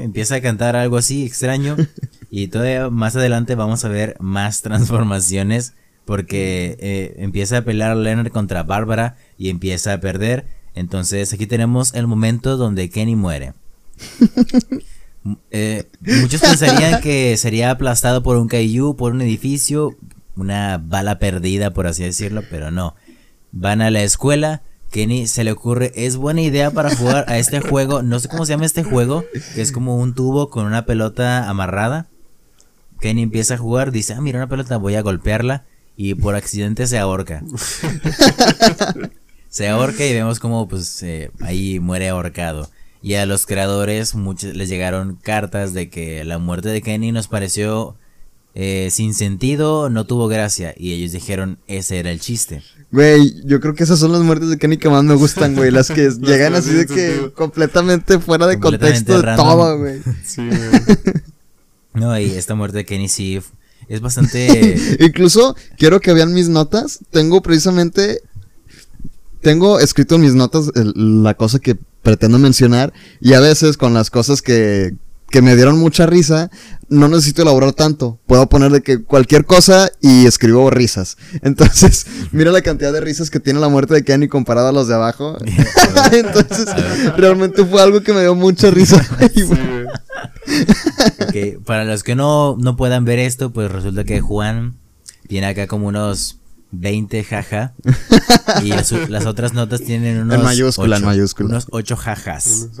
[0.00, 1.76] Empieza a cantar algo así extraño.
[2.30, 5.74] y todavía más adelante vamos a ver más transformaciones.
[6.04, 10.46] Porque eh, empieza a pelear Leonard contra Bárbara y empieza a perder.
[10.74, 13.54] Entonces aquí tenemos el momento donde Kenny muere.
[15.50, 15.88] Eh,
[16.20, 19.96] muchos pensarían que sería aplastado por un kaiju, por un edificio,
[20.36, 22.94] una bala perdida, por así decirlo, pero no.
[23.52, 24.62] Van a la escuela.
[24.90, 28.02] Kenny se le ocurre, es buena idea para jugar a este juego.
[28.02, 29.24] No sé cómo se llama este juego,
[29.54, 32.06] que es como un tubo con una pelota amarrada.
[33.00, 35.64] Kenny empieza a jugar, dice, ah, mira una pelota, voy a golpearla.
[35.96, 37.42] Y por accidente se ahorca.
[39.48, 42.68] se ahorca y vemos como pues eh, ahí muere ahorcado.
[43.02, 47.28] Y a los creadores muchos les llegaron cartas de que la muerte de Kenny nos
[47.28, 47.96] pareció
[48.54, 50.74] eh, sin sentido, no tuvo gracia.
[50.76, 52.62] Y ellos dijeron, ese era el chiste.
[52.92, 55.70] Güey, yo creo que esas son las muertes de Kenny que más me gustan, güey.
[55.70, 60.00] Las que llegan así de que completamente fuera de contexto de todo, güey.
[60.24, 60.60] Sí, güey.
[61.94, 63.40] no, y esta muerte de Kenny sí
[63.88, 64.96] es bastante...
[65.00, 67.00] Incluso, quiero que vean mis notas.
[67.10, 68.20] Tengo precisamente...
[69.40, 74.10] Tengo escrito en mis notas la cosa que pretendo mencionar y a veces con las
[74.10, 74.94] cosas que,
[75.30, 76.50] que me dieron mucha risa,
[76.88, 78.20] no necesito elaborar tanto.
[78.26, 81.16] Puedo poner de que cualquier cosa y escribo risas.
[81.42, 84.86] Entonces, mira la cantidad de risas que tiene la muerte de Kenny comparada a los
[84.86, 85.36] de abajo.
[86.12, 86.66] Entonces,
[87.16, 89.04] realmente fue algo que me dio mucha risa.
[91.64, 94.74] para los que no, no puedan ver esto, pues resulta que Juan
[95.26, 96.38] tiene acá como unos
[96.80, 97.74] 20 jaja.
[98.62, 100.36] y las otras notas tienen unos.
[100.36, 101.48] En mayúscula, en mayúscula.
[101.48, 102.68] Unos 8 jajas.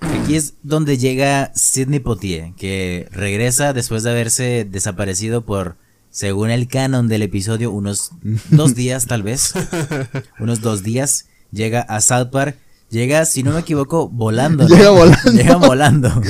[0.00, 5.76] Aquí es donde llega Sidney Potier, que regresa después de haberse desaparecido por,
[6.10, 8.10] según el canon del episodio, unos
[8.50, 9.54] dos días tal vez.
[10.40, 11.26] unos dos días.
[11.52, 12.56] Llega a South Park.
[12.92, 14.68] Llega, si no me equivoco, volando.
[14.68, 15.32] Llega volando.
[15.32, 16.22] Llega volando.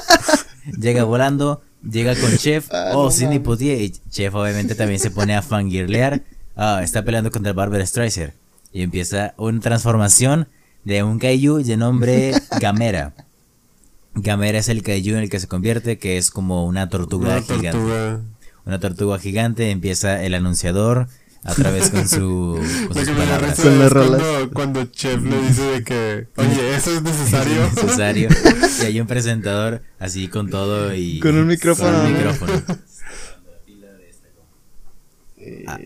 [0.78, 5.36] llega volando Llega con Chef, ah, oh, Sidney Poitier, y Chef obviamente también se pone
[5.36, 6.22] a fangirlear.
[6.56, 8.34] Ah, está peleando contra el Barber Stricer.
[8.72, 10.48] Y empieza una transformación
[10.84, 13.14] de un kaiju de nombre Gamera.
[14.14, 18.22] Gamera es el kaiju en el que se convierte, que es como una tortuga gigante.
[18.64, 21.08] Una tortuga gigante, empieza el anunciador
[21.44, 23.60] a vez con su con sus palabras.
[23.60, 27.64] Cuando, cuando Chef le dice de que, oye, eso es necesario.
[27.64, 28.28] Es necesario.
[28.80, 31.92] y hay un presentador así con todo y con un micrófono.
[31.92, 32.52] Con, un micrófono.
[35.66, 35.78] Ah,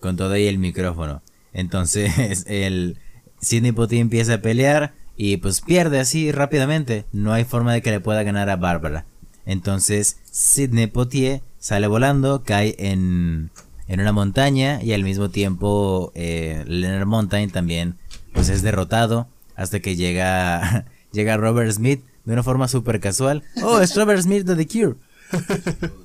[0.00, 1.22] con todo y el micrófono.
[1.52, 2.98] Entonces el
[3.40, 7.04] Sidney Potty empieza a pelear y pues pierde así rápidamente.
[7.12, 9.06] No hay forma de que le pueda ganar a Bárbara.
[9.46, 13.50] Entonces Sidney Potier sale volando, cae en
[13.88, 17.96] en una montaña y al mismo tiempo eh, Leonard Mountain también
[18.32, 23.42] pues es derrotado hasta que llega, llega Robert Smith de una forma súper casual.
[23.62, 24.96] Oh, es Robert Smith de The Cure.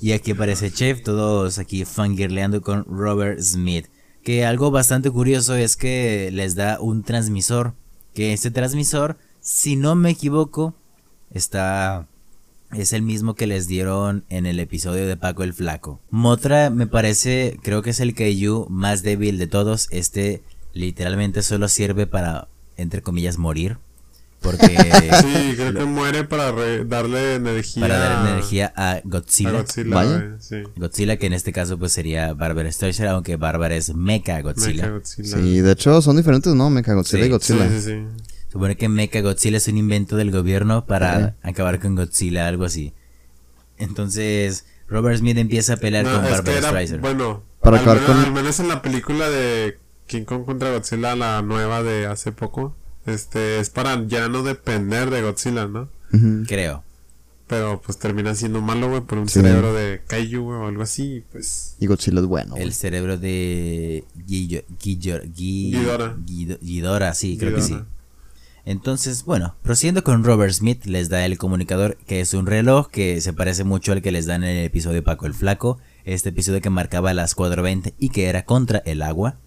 [0.01, 3.88] y aquí aparece Chef, todos aquí fangirleando con Robert Smith.
[4.23, 7.73] Que algo bastante curioso es que les da un transmisor.
[8.13, 10.73] Que este transmisor, si no me equivoco,
[11.29, 12.07] está
[12.76, 15.99] es el mismo que les dieron en el episodio de Paco el Flaco.
[16.09, 19.88] Motra me parece, creo que es el Kaiju más débil de todos.
[19.91, 20.43] Este
[20.74, 22.47] literalmente solo sirve para,
[22.78, 23.78] entre comillas, morir.
[24.41, 24.67] Porque.
[24.67, 26.51] sí, creo que muere para
[26.84, 27.82] darle energía.
[27.82, 29.63] Para dar energía a Godzilla.
[30.76, 34.99] Godzilla, que en este caso pues sería Barbara Streisand, aunque Barbara es Mecha Godzilla.
[35.03, 36.69] Sí, de hecho son diferentes, ¿no?
[36.69, 37.69] Mecha Godzilla y Godzilla.
[37.69, 38.05] Sí, sí,
[38.54, 42.93] Supone que Mecha Godzilla es un invento del gobierno para acabar con Godzilla, algo así.
[43.80, 47.01] Entonces, Robert Smith empieza a pelear con Barbara Streisand.
[47.01, 51.41] Bueno, para al, menos, al menos en la película de King Kong contra Godzilla, la
[51.41, 52.76] nueva de hace poco,
[53.08, 55.89] este es para ya no depender de Godzilla, ¿no?
[56.47, 56.84] Creo.
[57.47, 61.76] Pero pues termina siendo malo, güey, por un cerebro de Kaiju, o algo así, pues.
[61.80, 62.56] Y Godzilla es bueno.
[62.56, 64.04] El cerebro de
[66.62, 67.80] Ghidorah, sí, creo que sí.
[68.66, 73.20] Entonces, bueno, prosiguiendo con Robert Smith, les da el comunicador que es un reloj que
[73.20, 76.30] se parece mucho al que les dan en el episodio de Paco el Flaco, este
[76.30, 79.38] episodio que marcaba las 4.20 y que era contra el agua.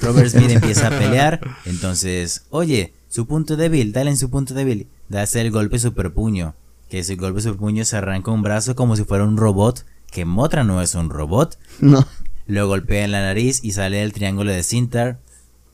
[0.00, 4.88] Robert Smith empieza a pelear, entonces, oye, su punto débil, dale en su punto débil,
[5.08, 6.54] da el golpe super puño,
[6.88, 10.24] que ese golpe super puño se arranca un brazo como si fuera un robot que
[10.24, 11.58] Motra no es un robot.
[11.80, 12.06] No.
[12.46, 15.18] Lo golpea en la nariz y sale el triángulo de Sintar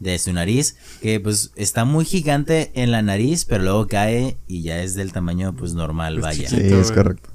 [0.03, 4.63] de su nariz, que pues está muy gigante en la nariz, pero luego cae y
[4.63, 6.49] ya es del tamaño pues normal, vaya.
[6.49, 7.31] Sí, es correcto.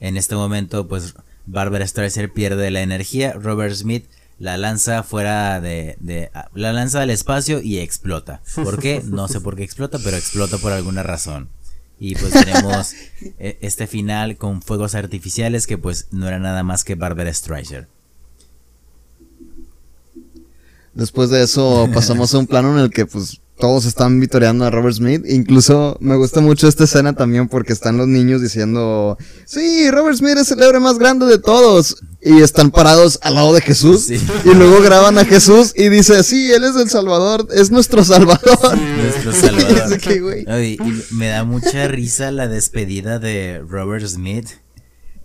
[0.00, 1.14] En este momento pues
[1.46, 4.06] Barbara Streisand pierde la energía, Robert Smith
[4.38, 8.40] la lanza fuera de, de, la lanza al espacio y explota.
[8.54, 9.02] ¿Por qué?
[9.04, 11.50] No sé por qué explota, pero explota por alguna razón.
[11.98, 12.94] Y pues tenemos
[13.38, 17.86] e, este final con fuegos artificiales que pues no era nada más que Barbara Streisand.
[20.94, 24.70] Después de eso pasamos a un plano en el que pues todos están vitoreando a
[24.70, 25.22] Robert Smith.
[25.28, 30.38] Incluso me gusta mucho esta escena también porque están los niños diciendo, sí, Robert Smith
[30.38, 31.98] es el héroe más grande de todos.
[32.22, 34.10] Y están parados al lado de Jesús.
[34.10, 38.58] Y luego graban a Jesús y dice, sí, él es el Salvador, es nuestro Salvador.
[38.98, 39.32] nuestro
[39.98, 40.60] Salvador.
[40.62, 40.78] y
[41.12, 44.48] me da mucha risa la despedida de Robert Smith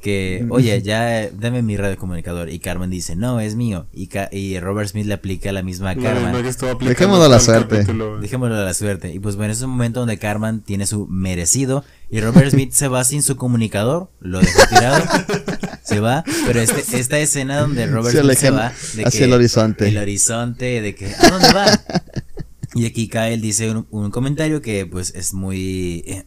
[0.06, 2.52] que, oye, ya dame mi radiocomunicador.
[2.52, 3.88] Y Carmen dice, no, es mío.
[3.92, 6.46] Y, y Robert Smith le aplica la misma a Carmen.
[6.80, 7.84] Dejémoslo a la suerte.
[8.22, 9.12] Dejémoslo a la suerte.
[9.12, 11.84] Y pues bueno, es un momento donde Carmen tiene su merecido.
[12.12, 14.12] Y Robert Smith se va sin su comunicador.
[14.20, 15.04] Lo deja tirado.
[15.84, 16.24] se va.
[16.46, 18.74] Pero este, esta escena donde Robert Smith se va.
[19.06, 19.88] hacia el horizonte.
[19.88, 21.66] El horizonte, de que, ¿a dónde va?
[22.76, 26.04] Y aquí Kyle dice un, un comentario que pues es muy...
[26.06, 26.26] Eh,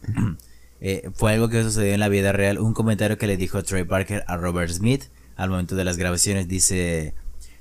[0.81, 2.59] eh, fue algo que sucedió en la vida real.
[2.59, 5.05] Un comentario que le dijo Trey Parker a Robert Smith
[5.35, 7.13] al momento de las grabaciones dice: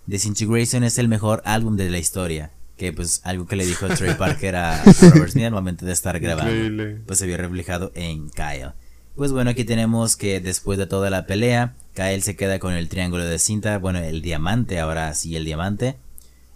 [0.06, 2.50] Disintegration es el mejor álbum de la historia.
[2.76, 6.18] Que pues algo que le dijo Trey Parker a, Robert Smith al momento de estar
[6.20, 7.00] grabando.
[7.06, 8.72] Pues se vio reflejado en Kyle.
[9.16, 12.88] Pues bueno, aquí tenemos que después de toda la pelea, Kyle se queda con el
[12.88, 15.96] triángulo de cinta, bueno, el diamante, ahora sí el diamante.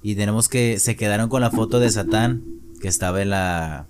[0.01, 2.45] Y tenemos que se quedaron con la foto de Satán
[2.81, 3.87] que estaba en la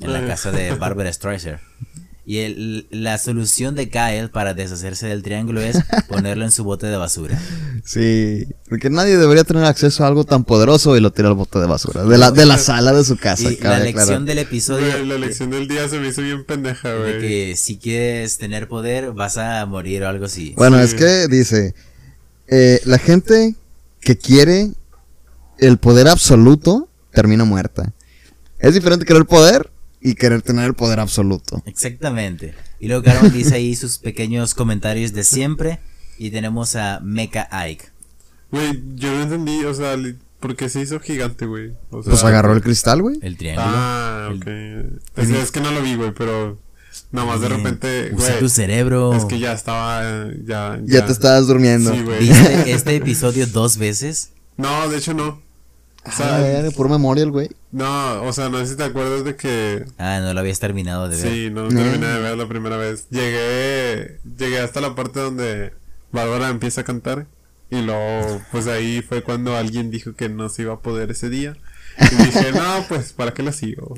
[0.00, 1.58] en la casa de Barbara Streisand.
[2.28, 6.88] Y el, la solución de Kyle para deshacerse del triángulo es ponerlo en su bote
[6.88, 7.40] de basura.
[7.84, 11.60] Sí, porque nadie debería tener acceso a algo tan poderoso y lo tira al bote
[11.60, 12.02] de basura.
[12.02, 13.52] De la, de la sala de su casa.
[13.52, 15.04] Y la lección del episodio.
[15.04, 17.12] la lección del día se me hizo bien pendeja, güey.
[17.12, 20.52] De que si quieres tener poder vas a morir o algo así.
[20.56, 21.76] Bueno, es que dice,
[22.48, 23.54] eh, la gente
[24.00, 24.72] que quiere
[25.58, 27.92] el poder absoluto termina muerta.
[28.58, 29.70] Es diferente querer poder
[30.06, 31.64] y querer tener el poder absoluto.
[31.66, 32.54] Exactamente.
[32.78, 35.80] Y luego Carmen dice ahí sus pequeños comentarios de siempre.
[36.16, 37.86] Y tenemos a Mecha Ike.
[38.52, 39.96] Güey, yo no entendí, o sea,
[40.38, 41.72] ¿por qué se hizo gigante, güey?
[41.90, 43.18] pues agarró el cristal, güey.
[43.20, 43.66] El triángulo.
[43.68, 44.46] Ah, ok.
[45.16, 46.60] Es, que no lo vi, güey, pero
[47.10, 49.12] nada más de repente, Usa tu cerebro.
[49.12, 51.04] Es que ya estaba, ya, ya.
[51.04, 51.92] te estabas durmiendo.
[51.92, 54.30] Sí, ¿Viste este episodio dos veces?
[54.56, 55.42] No, de hecho no.
[56.06, 57.50] O sea, por memoria el güey.
[57.72, 59.84] No, o sea, no sé si te acuerdas de que.
[59.98, 61.32] Ah, no lo habías terminado de ver.
[61.32, 63.06] Sí, no lo terminé de ver la primera vez.
[63.10, 64.18] Llegué.
[64.38, 65.72] Llegué hasta la parte donde
[66.12, 67.26] Bárbara empieza a cantar.
[67.70, 71.28] Y luego, pues ahí fue cuando alguien dijo que no se iba a poder ese
[71.28, 71.56] día.
[71.98, 73.94] Y dije, no, pues, ¿para qué la sigo?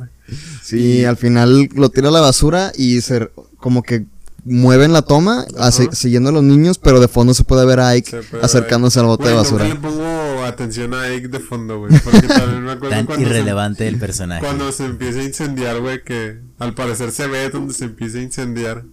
[0.62, 3.28] Sí, al final lo tira a la basura y se,
[3.58, 4.06] como que
[4.44, 5.46] mueven la toma
[5.92, 9.28] siguiendo a los niños, pero de fondo se puede ver a Ike acercándose al bote
[9.28, 9.66] de basura.
[9.66, 11.92] le pongo atención a Ike de fondo, güey.
[12.00, 14.44] Porque también me acuerdo Tan irrelevante el personaje.
[14.44, 18.22] Cuando se empieza a incendiar, güey, que al parecer se ve donde se empieza a
[18.22, 18.84] incendiar.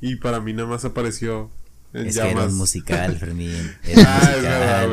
[0.00, 1.50] Y para mí nada más apareció
[1.92, 3.72] en es Que era un musical, Fermín.
[3.84, 4.86] Era ah,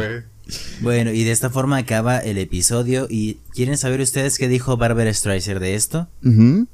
[0.81, 3.07] Bueno, y de esta forma acaba el episodio.
[3.09, 6.07] ¿Y quieren saber ustedes qué dijo Barbara Streisand de esto?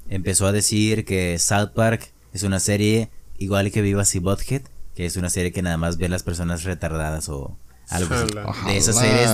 [0.10, 3.10] Empezó a decir que South Park es una serie
[3.40, 4.62] igual que Viva y Bothead,
[4.96, 7.58] que es una serie que nada más ve las personas retardadas o
[7.90, 8.66] algo así.
[8.66, 9.30] De esas series,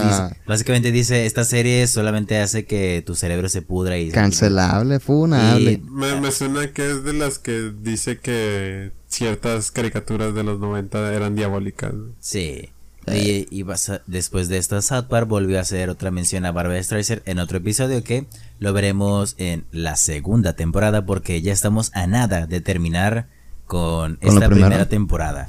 [0.46, 4.12] básicamente dice, esta serie solamente hace que tu cerebro se pudra y...
[4.12, 5.82] Cancelable, funable.
[5.90, 11.14] Me, me suena que es de las que dice que ciertas caricaturas de los 90
[11.14, 11.94] eran diabólicas.
[12.20, 12.70] Sí.
[13.12, 13.66] Y, y
[14.08, 17.58] después de esta South Park volvió a hacer otra mención a Barbara Streisand en otro
[17.58, 18.28] episodio que
[18.60, 23.28] lo veremos en la segunda temporada porque ya estamos a nada de terminar
[23.66, 24.88] con, esta primera?
[24.88, 25.48] temporada.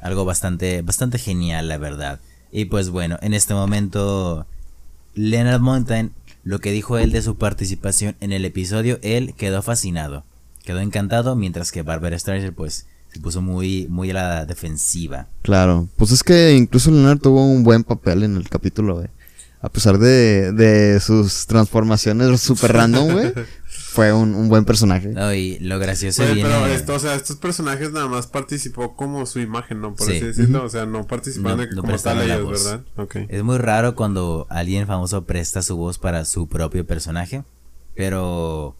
[0.00, 2.20] Algo bastante, bastante genial, la verdad.
[2.56, 4.46] Y pues bueno, en este momento
[5.14, 6.12] Leonard Mountain,
[6.44, 10.22] lo que dijo él de su participación en el episodio, él quedó fascinado,
[10.64, 15.26] quedó encantado, mientras que Barbara Streisand pues se puso muy, muy a la defensiva.
[15.42, 19.08] Claro, pues es que incluso Leonard tuvo un buen papel en el capítulo, güey.
[19.60, 23.32] A pesar de, de sus transformaciones super random, güey.
[23.94, 25.08] fue un, buen personaje.
[25.08, 26.42] No, y lo gracioso viene...
[26.42, 29.94] Pero esto, o sea, estos personajes nada más participó como su imagen, ¿no?
[29.94, 30.64] Por así decirlo.
[30.64, 32.80] O sea, no participaron como tal ellos, ¿verdad?
[32.96, 33.26] Okay.
[33.28, 37.44] Es muy raro cuando alguien famoso presta su voz para su propio personaje.
[37.94, 38.74] Pero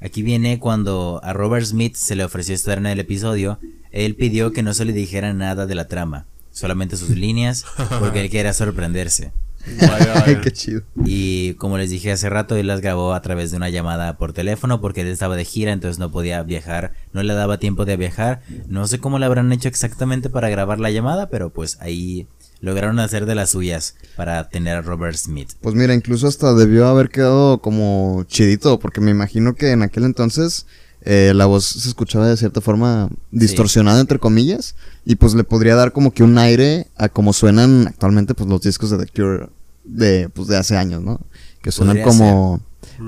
[0.00, 3.58] Aquí viene cuando a Robert Smith se le ofreció estar en el episodio.
[3.90, 7.66] él pidió que no se le dijera nada de la trama, solamente sus líneas,
[7.98, 9.32] porque él quería sorprenderse.
[10.42, 10.82] Qué chido.
[11.04, 14.32] Y como les dije hace rato, él las grabó a través de una llamada por
[14.32, 17.96] teléfono porque él estaba de gira, entonces no podía viajar, no le daba tiempo de
[17.96, 18.42] viajar.
[18.68, 22.26] No sé cómo le habrán hecho exactamente para grabar la llamada, pero pues ahí
[22.60, 25.50] lograron hacer de las suyas para tener a Robert Smith.
[25.60, 30.04] Pues mira, incluso hasta debió haber quedado como chidito, porque me imagino que en aquel
[30.04, 30.66] entonces
[31.10, 34.74] eh, la voz se escuchaba de cierta forma distorsionada, entre comillas,
[35.06, 38.60] y pues le podría dar como que un aire a como suenan actualmente pues los
[38.60, 39.48] discos de The Cure
[39.84, 41.18] de, pues, de hace años, ¿no?
[41.62, 42.60] Que suenan como...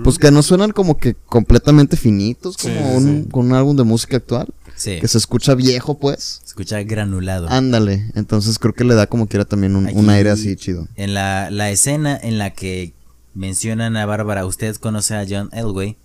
[0.02, 4.16] Pues que no suenan como que completamente finitos, como un, con un álbum de música
[4.16, 4.48] actual.
[4.82, 6.40] Que se escucha viejo, pues.
[6.42, 7.50] Se escucha granulado.
[7.50, 8.10] Ándale.
[8.14, 10.88] Entonces creo que le da como quiera también un, aire así chido.
[10.96, 12.94] En la, la, escena en la que
[13.34, 15.98] mencionan a Bárbara, usted conoce a John Elway.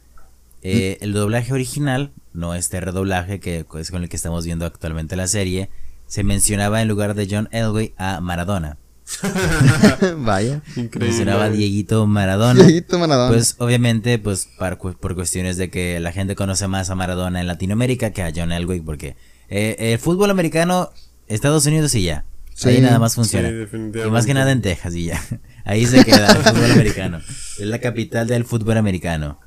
[0.68, 5.16] Eh, el doblaje original, no este redoblaje que es con el que estamos viendo actualmente
[5.16, 5.70] la serie,
[6.08, 8.80] se mencionaba en lugar de John Elway a Maradona.
[10.18, 10.64] Vaya.
[10.76, 11.10] Increíble.
[11.10, 12.64] Mencionaba Dieguito Maradona.
[12.64, 13.32] Dieguito Maradona.
[13.32, 18.10] Pues obviamente, pues por cuestiones de que la gente conoce más a Maradona en Latinoamérica
[18.10, 19.16] que a John Elway, porque
[19.50, 20.90] eh, el fútbol americano,
[21.28, 22.26] Estados Unidos y ya.
[22.64, 23.50] Ahí nada más funciona.
[23.50, 25.22] y más que nada en Texas y ya.
[25.66, 27.18] Ahí se queda el fútbol americano.
[27.18, 29.40] Es la capital del fútbol americano.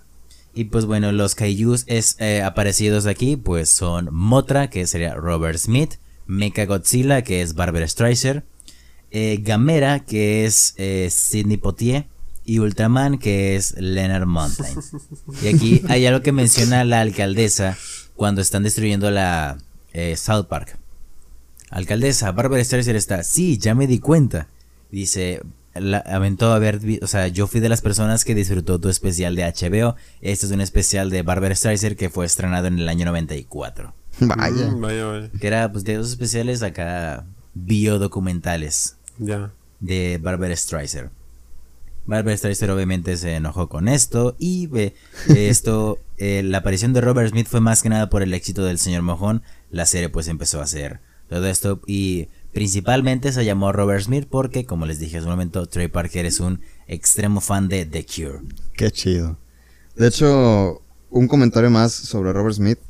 [0.58, 5.56] Y pues bueno, los kaijus es, eh, aparecidos aquí pues son Motra, que sería Robert
[5.56, 8.42] Smith, Mecha Godzilla, que es Barbara Streisand,
[9.12, 12.06] eh, Gamera, que es eh, Sidney Potier,
[12.44, 14.80] y Ultraman, que es Leonard Mountain.
[15.44, 17.78] Y aquí hay algo que menciona la alcaldesa
[18.16, 19.58] cuando están destruyendo la
[19.92, 20.76] eh, South Park.
[21.70, 24.48] Alcaldesa, Barbara Streisand está, sí, ya me di cuenta.
[24.90, 25.40] Dice,
[25.74, 29.36] la, aventó a ver, o sea, yo fui de las personas que disfrutó tu especial
[29.36, 29.96] de HBO.
[30.20, 33.94] Este es un especial de Barbara Streisand que fue estrenado en el año 94.
[34.20, 34.66] Vaya.
[34.68, 35.30] Mm, vaya, vaya.
[35.40, 38.96] Que era pues de esos especiales acá biodocumentales.
[39.18, 39.52] Ya.
[39.80, 41.10] De Barbara Streisand.
[42.06, 44.68] Barbara Streisand obviamente se enojó con esto y
[45.28, 48.78] esto, eh, la aparición de Robert Smith fue más que nada por el éxito del
[48.78, 49.42] señor Mojón.
[49.70, 54.66] La serie pues empezó a hacer todo esto y principalmente se llamó Robert Smith porque,
[54.66, 58.40] como les dije hace un momento, Trey Parker es un extremo fan de The Cure.
[58.72, 59.38] Qué chido.
[59.94, 62.80] De hecho, un comentario más sobre Robert Smith.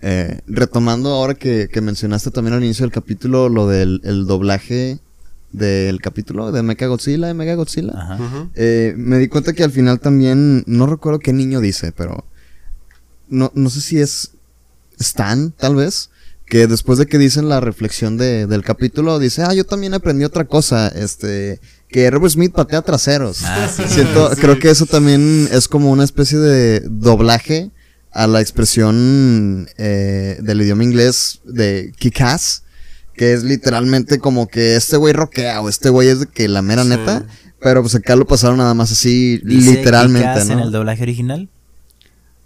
[0.00, 4.98] Eh, retomando ahora que, mencionaste también al inicio del capítulo lo del doblaje
[5.52, 8.18] del capítulo de Mega Godzilla, de Mega Godzilla.
[8.54, 12.24] Eh, me di cuenta que al final también, no recuerdo qué niño dice, pero
[13.28, 14.30] no, no sé si es
[14.98, 16.08] Stan, tal vez,
[16.52, 20.22] que después de que dicen la reflexión de, del capítulo, dice, ah, yo también aprendí
[20.22, 23.40] otra cosa, este, que Robert Smith patea traseros.
[23.42, 27.70] Ah, Siento, creo que eso también es como una especie de doblaje
[28.10, 32.64] a la expresión eh, del idioma inglés de kick-ass,
[33.14, 36.60] que es literalmente como que este güey roquea o este güey es de que la
[36.60, 37.24] mera neta,
[37.62, 40.52] pero pues acá lo pasaron nada más así, literalmente, ¿no?
[40.52, 41.48] en el doblaje original?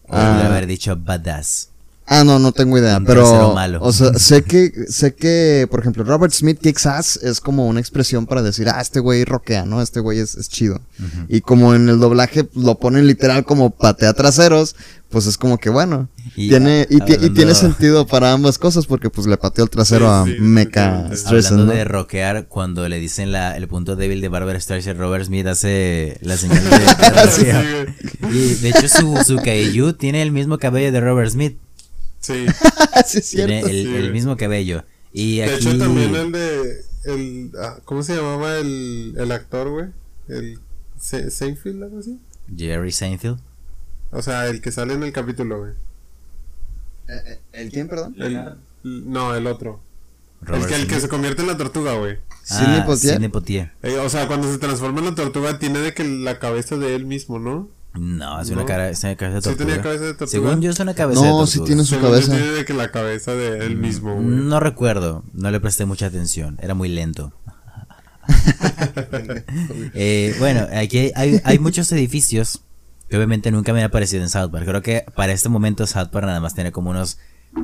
[0.04, 0.46] O ah.
[0.46, 1.70] haber dicho badass.
[2.08, 6.32] Ah, no, no tengo idea, pero o sea, sé que sé que por ejemplo Robert
[6.32, 9.82] Smith kicks ass es como una expresión para decir, "Ah, este güey roquea, ¿no?
[9.82, 10.80] Este güey es, es chido."
[11.28, 14.76] Y como en el doblaje lo ponen literal como patea traseros,
[15.08, 17.00] pues es como que bueno, y, tiene y,
[17.30, 21.60] tiene sentido para ambas cosas porque pues le pateó el trasero a Mecha Streisand.
[21.60, 25.46] Hablando de rockear, cuando le dicen la, el punto débil de Barbara Streisand, Robert Smith
[25.46, 27.94] hace la señal de,
[28.32, 29.40] Y de hecho su su
[29.98, 31.58] tiene el mismo cabello de Robert Smith.
[32.26, 32.46] Sí.
[33.06, 33.68] sí, es cierto.
[33.68, 34.84] Tiene el, mismo cabello.
[35.12, 36.84] Y de hecho, también el de.
[37.04, 39.86] El, ah, ¿Cómo se llamaba el, el actor, güey?
[40.28, 40.58] El.
[40.98, 42.18] Seinfeld, algo así.
[42.56, 43.38] Jerry Seinfeld.
[44.10, 45.72] O sea, el que sale en el capítulo, güey.
[47.08, 48.16] Eh, eh, ¿El quién, perdón?
[48.82, 49.80] no, el otro.
[50.48, 52.18] el que, el que se convierte en la tortuga, güey.
[52.50, 53.72] Ah, Sidney Potier.
[53.82, 56.96] Eh, o sea, cuando se transforma en la tortuga tiene de que la cabeza de
[56.96, 57.68] él mismo, ¿no?
[57.98, 59.64] No, es una, cara, es una cabeza de tortuga.
[59.64, 60.30] Sí tenía cabeza de tortuga.
[60.30, 61.40] Según yo es una cabeza de tortuga.
[61.40, 62.32] No, sí tiene su cabeza.
[62.32, 64.26] Tiene de que la cabeza de él mm, mismo, güey.
[64.26, 67.32] No recuerdo, no le presté mucha atención, era muy lento.
[69.94, 72.62] eh, bueno, aquí hay, hay muchos edificios
[73.08, 74.66] que obviamente nunca me ha aparecido en South Park.
[74.66, 77.18] Creo que para este momento South Park nada más tiene como unos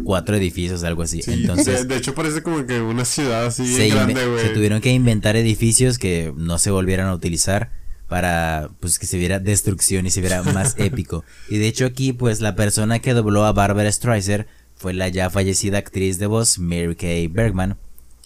[0.05, 1.21] cuatro edificios, algo así.
[1.27, 5.37] Entonces, de, hecho parece como que una ciudad así se, grande, se tuvieron que inventar
[5.37, 7.71] edificios que no se volvieran a utilizar
[8.13, 11.25] para pues que se viera destrucción y se viera más épico.
[11.49, 14.45] Y de hecho aquí pues la persona que dobló a Barbara Streisand
[14.77, 17.79] fue la ya fallecida actriz de voz Mary Kay Bergman.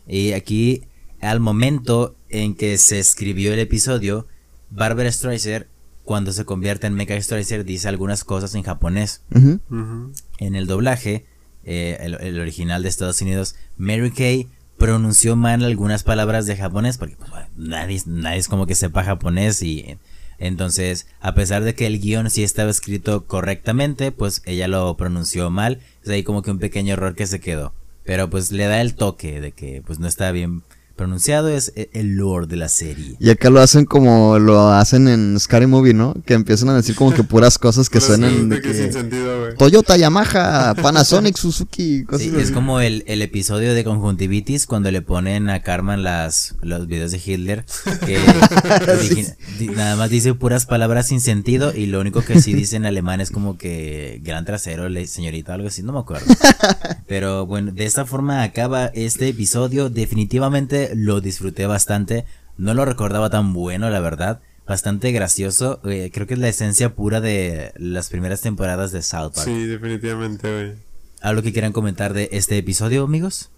[0.08, 0.82] Y aquí
[1.20, 4.26] al momento en que se escribió el episodio,
[4.70, 5.66] Barbara Streisand
[6.02, 9.22] cuando se convierte en Mecha Streisand dice algunas cosas en japonés.
[9.30, 11.26] En el doblaje
[11.62, 17.16] eh, el, original de Estados Unidos, Mary Kay pronunció mal algunas palabras de japonés, porque
[17.16, 19.98] pues, nadie, nadie es como que sepa japonés y
[20.38, 25.50] entonces, a pesar de que el guion sí estaba escrito correctamente, pues ella lo pronunció
[25.50, 27.72] mal, es ahí como que un pequeño error que se quedó.
[28.04, 30.62] Pero pues le da el toque de que pues no está bien
[30.96, 33.16] pronunciado es e, el lore de la serie.
[33.20, 36.14] Y acá lo hacen como lo hacen en Scary Movie, ¿no?
[36.24, 39.96] Que empiezan a decir como que puras cosas que suenan de que, sin sentido, Toyota,
[39.96, 45.50] Yamaha, Panasonic, Suzuki, cosas sí, Es como el, el, episodio de conjuntivitis cuando le ponen
[45.50, 47.64] a Carmen las los videos de Hitler
[48.04, 48.18] que
[49.76, 53.20] nada más dice puras palabras sin sentido y lo único que sí dice en alemán
[53.20, 56.26] es como que gran trasero, señorita, algo así, no me acuerdo.
[57.06, 62.24] Pero bueno, de esta forma acaba este episodio definitivamente lo disfruté bastante.
[62.56, 64.40] No lo recordaba tan bueno, la verdad.
[64.66, 65.80] Bastante gracioso.
[65.84, 69.46] Eh, creo que es la esencia pura de las primeras temporadas de South Park.
[69.46, 70.86] Sí, definitivamente, güey.
[71.20, 73.50] ¿Algo que quieran comentar de este episodio, amigos?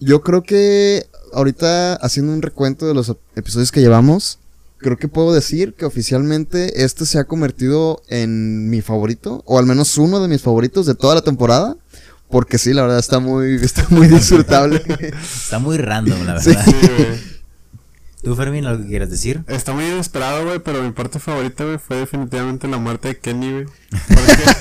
[0.00, 4.40] yo creo que ahorita haciendo un recuento de los episodios que llevamos,
[4.78, 9.66] creo que puedo decir que oficialmente este se ha convertido en mi favorito, o al
[9.66, 11.76] menos uno de mis favoritos de toda la temporada.
[12.28, 14.82] Porque sí, la verdad está muy, está muy disfrutable.
[15.22, 16.64] está muy random, la verdad.
[16.64, 17.36] Sí, güey.
[18.26, 19.44] ¿Tú, Fermín, algo que quieras decir?
[19.46, 23.52] Está muy inesperado, güey, pero mi parte favorita, güey, fue definitivamente la muerte de Kenny,
[23.52, 23.66] güey.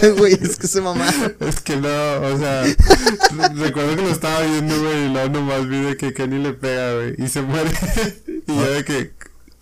[0.19, 1.11] Güey, es que se mamá.
[1.39, 2.63] Es que no, o sea,
[3.55, 6.93] recuerdo que lo estaba viendo, güey, y luego nomás vi de que Kenny le pega,
[6.93, 7.71] güey, y se muere.
[8.47, 9.13] y ya de que,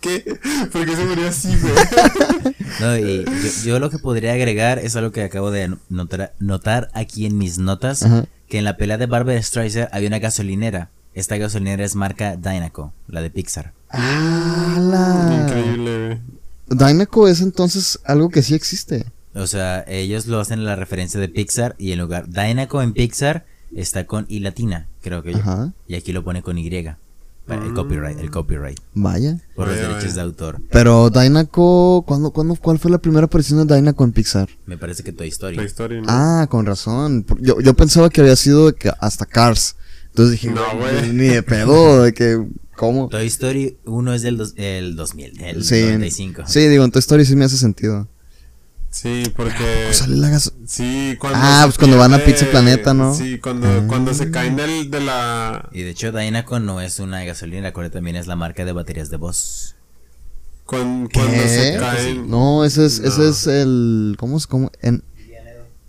[0.04, 0.38] ¿qué?
[0.70, 1.74] ¿Por qué se murió así, güey?
[2.80, 3.24] No, y
[3.64, 7.58] yo, lo que podría agregar es algo que acabo de notar, notar aquí en mis
[7.58, 8.04] notas,
[8.48, 10.90] que en la pelea de Barbara Streisand había una gasolinera.
[11.14, 13.72] Esta gasolinera es marca Dynaco, la de Pixar.
[13.90, 15.44] ¡Ah!
[15.44, 16.20] Increíble.
[16.66, 19.06] Dynaco es entonces algo que sí existe.
[19.36, 22.92] O sea, ellos lo hacen en la referencia de Pixar y en lugar Dynaco en
[22.92, 25.72] Pixar está con I latina, creo que yo.
[25.86, 26.68] Y aquí lo pone con Y
[27.48, 28.78] el copyright, el copyright.
[28.94, 29.38] Vaya.
[29.54, 30.60] Por los derechos de autor.
[30.70, 34.48] Pero Dynaco, ¿cuándo, cuándo, ¿cuál fue la primera aparición de Dynaco en Pixar?
[34.66, 35.56] Me parece que Toy Story.
[35.56, 37.26] Toy Story Ah, con razón.
[37.40, 39.76] Yo, yo pensaba que había sido hasta Cars.
[40.08, 41.12] Entonces dije, no, güey.
[41.12, 42.42] Ni de pedo, de que,
[42.76, 43.08] ¿cómo?
[43.08, 46.42] Toy Story 1 es del el 2000, el sí, 95.
[46.46, 48.08] Sí, digo, en Toy Story sí me hace sentido.
[48.94, 49.92] Sí, porque.
[49.92, 50.52] sale la gas...
[50.66, 51.40] Sí, cuando.
[51.42, 53.12] Ah, pues cuando van a Pizza Planeta, ¿no?
[53.12, 53.82] Sí, cuando, ah.
[53.88, 55.68] cuando se caen del, de la.
[55.72, 59.10] Y de hecho, Dynaco no es una gasolina, la también es la marca de baterías
[59.10, 59.74] de voz.
[60.64, 62.30] Con, cuando se caen.
[62.30, 64.14] No, ese es, ese es el.
[64.16, 64.46] ¿Cómo es?
[64.46, 64.70] ¿Cómo?
[64.80, 65.02] En.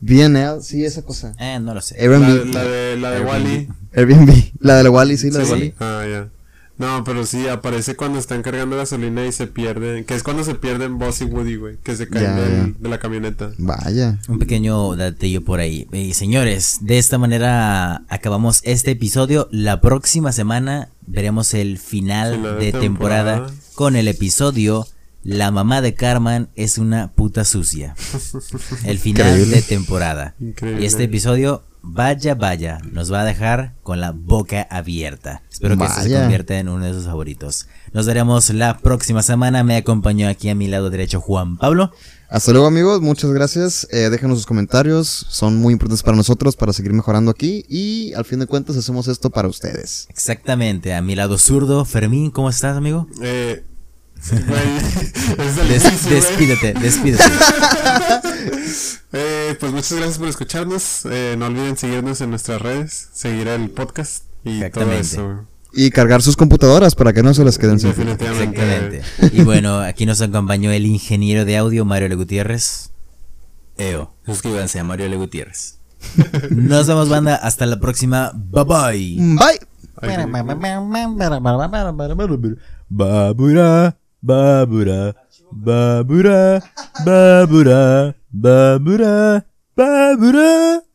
[0.02, 1.34] BNL, sí, esa cosa.
[1.40, 2.02] Eh, no lo sé.
[2.02, 2.54] Airbnb.
[2.54, 3.70] La, de, la de Wally.
[3.94, 4.52] Airbnb.
[4.60, 5.74] La de la Wally, sí, la de Wally.
[5.80, 6.30] Ah, ya.
[6.78, 10.04] No, pero sí, aparece cuando están cargando gasolina y se pierden.
[10.04, 11.78] Que es cuando se pierden Boss y Woody, güey.
[11.78, 13.52] Que se caen de la camioneta.
[13.58, 14.20] Vaya.
[14.28, 15.88] Un pequeño datillo por ahí.
[15.94, 19.48] Y señores, de esta manera acabamos este episodio.
[19.52, 23.48] La próxima semana veremos el final, de, temporada.
[23.76, 24.88] con el episodio
[25.26, 27.96] La mamá de Carmen es una puta sucia.
[28.86, 30.36] el final de temporada.
[30.40, 30.84] Increíble.
[30.84, 35.42] Y este episodio vaya, vaya, nos va a dejar con la boca abierta.
[35.52, 37.66] Espero que se convierta en uno de sus favoritos.
[37.92, 39.64] Nos veremos la próxima semana.
[39.64, 41.92] Me acompañó aquí a mi lado derecho Juan Pablo.
[42.30, 43.88] Hasta luego amigos, muchas gracias.
[43.90, 48.26] Eh, déjenos sus comentarios, son muy importantes para nosotros para seguir mejorando aquí y al
[48.26, 50.06] fin de cuentas hacemos esto para ustedes.
[50.10, 53.08] Exactamente, a mi lado zurdo, Fermín, ¿cómo estás amigo?
[53.24, 53.64] Eh,
[56.10, 57.24] despídete, despídete.
[59.18, 61.06] Eh, pues muchas gracias por escucharnos.
[61.10, 65.46] Eh, no olviden seguirnos en nuestras redes, seguir el podcast y todo eso.
[65.72, 69.04] Y cargar sus computadoras para que no se las queden sin Exactamente.
[69.32, 72.92] Y bueno, aquí nos acompañó el ingeniero de audio Mario Le Gutiérrez.
[73.78, 75.80] Eo, suscríbanse a Mario Le Gutiérrez.
[76.50, 77.36] Nos vemos, banda.
[77.36, 78.32] Hasta la próxima.
[78.34, 79.18] Bye bye.
[79.38, 79.60] Bye.
[82.90, 83.98] Babura,
[84.28, 85.14] babura,
[85.52, 86.62] babura,
[87.06, 88.14] babura.
[88.36, 89.46] Babura,
[89.78, 90.86] babura.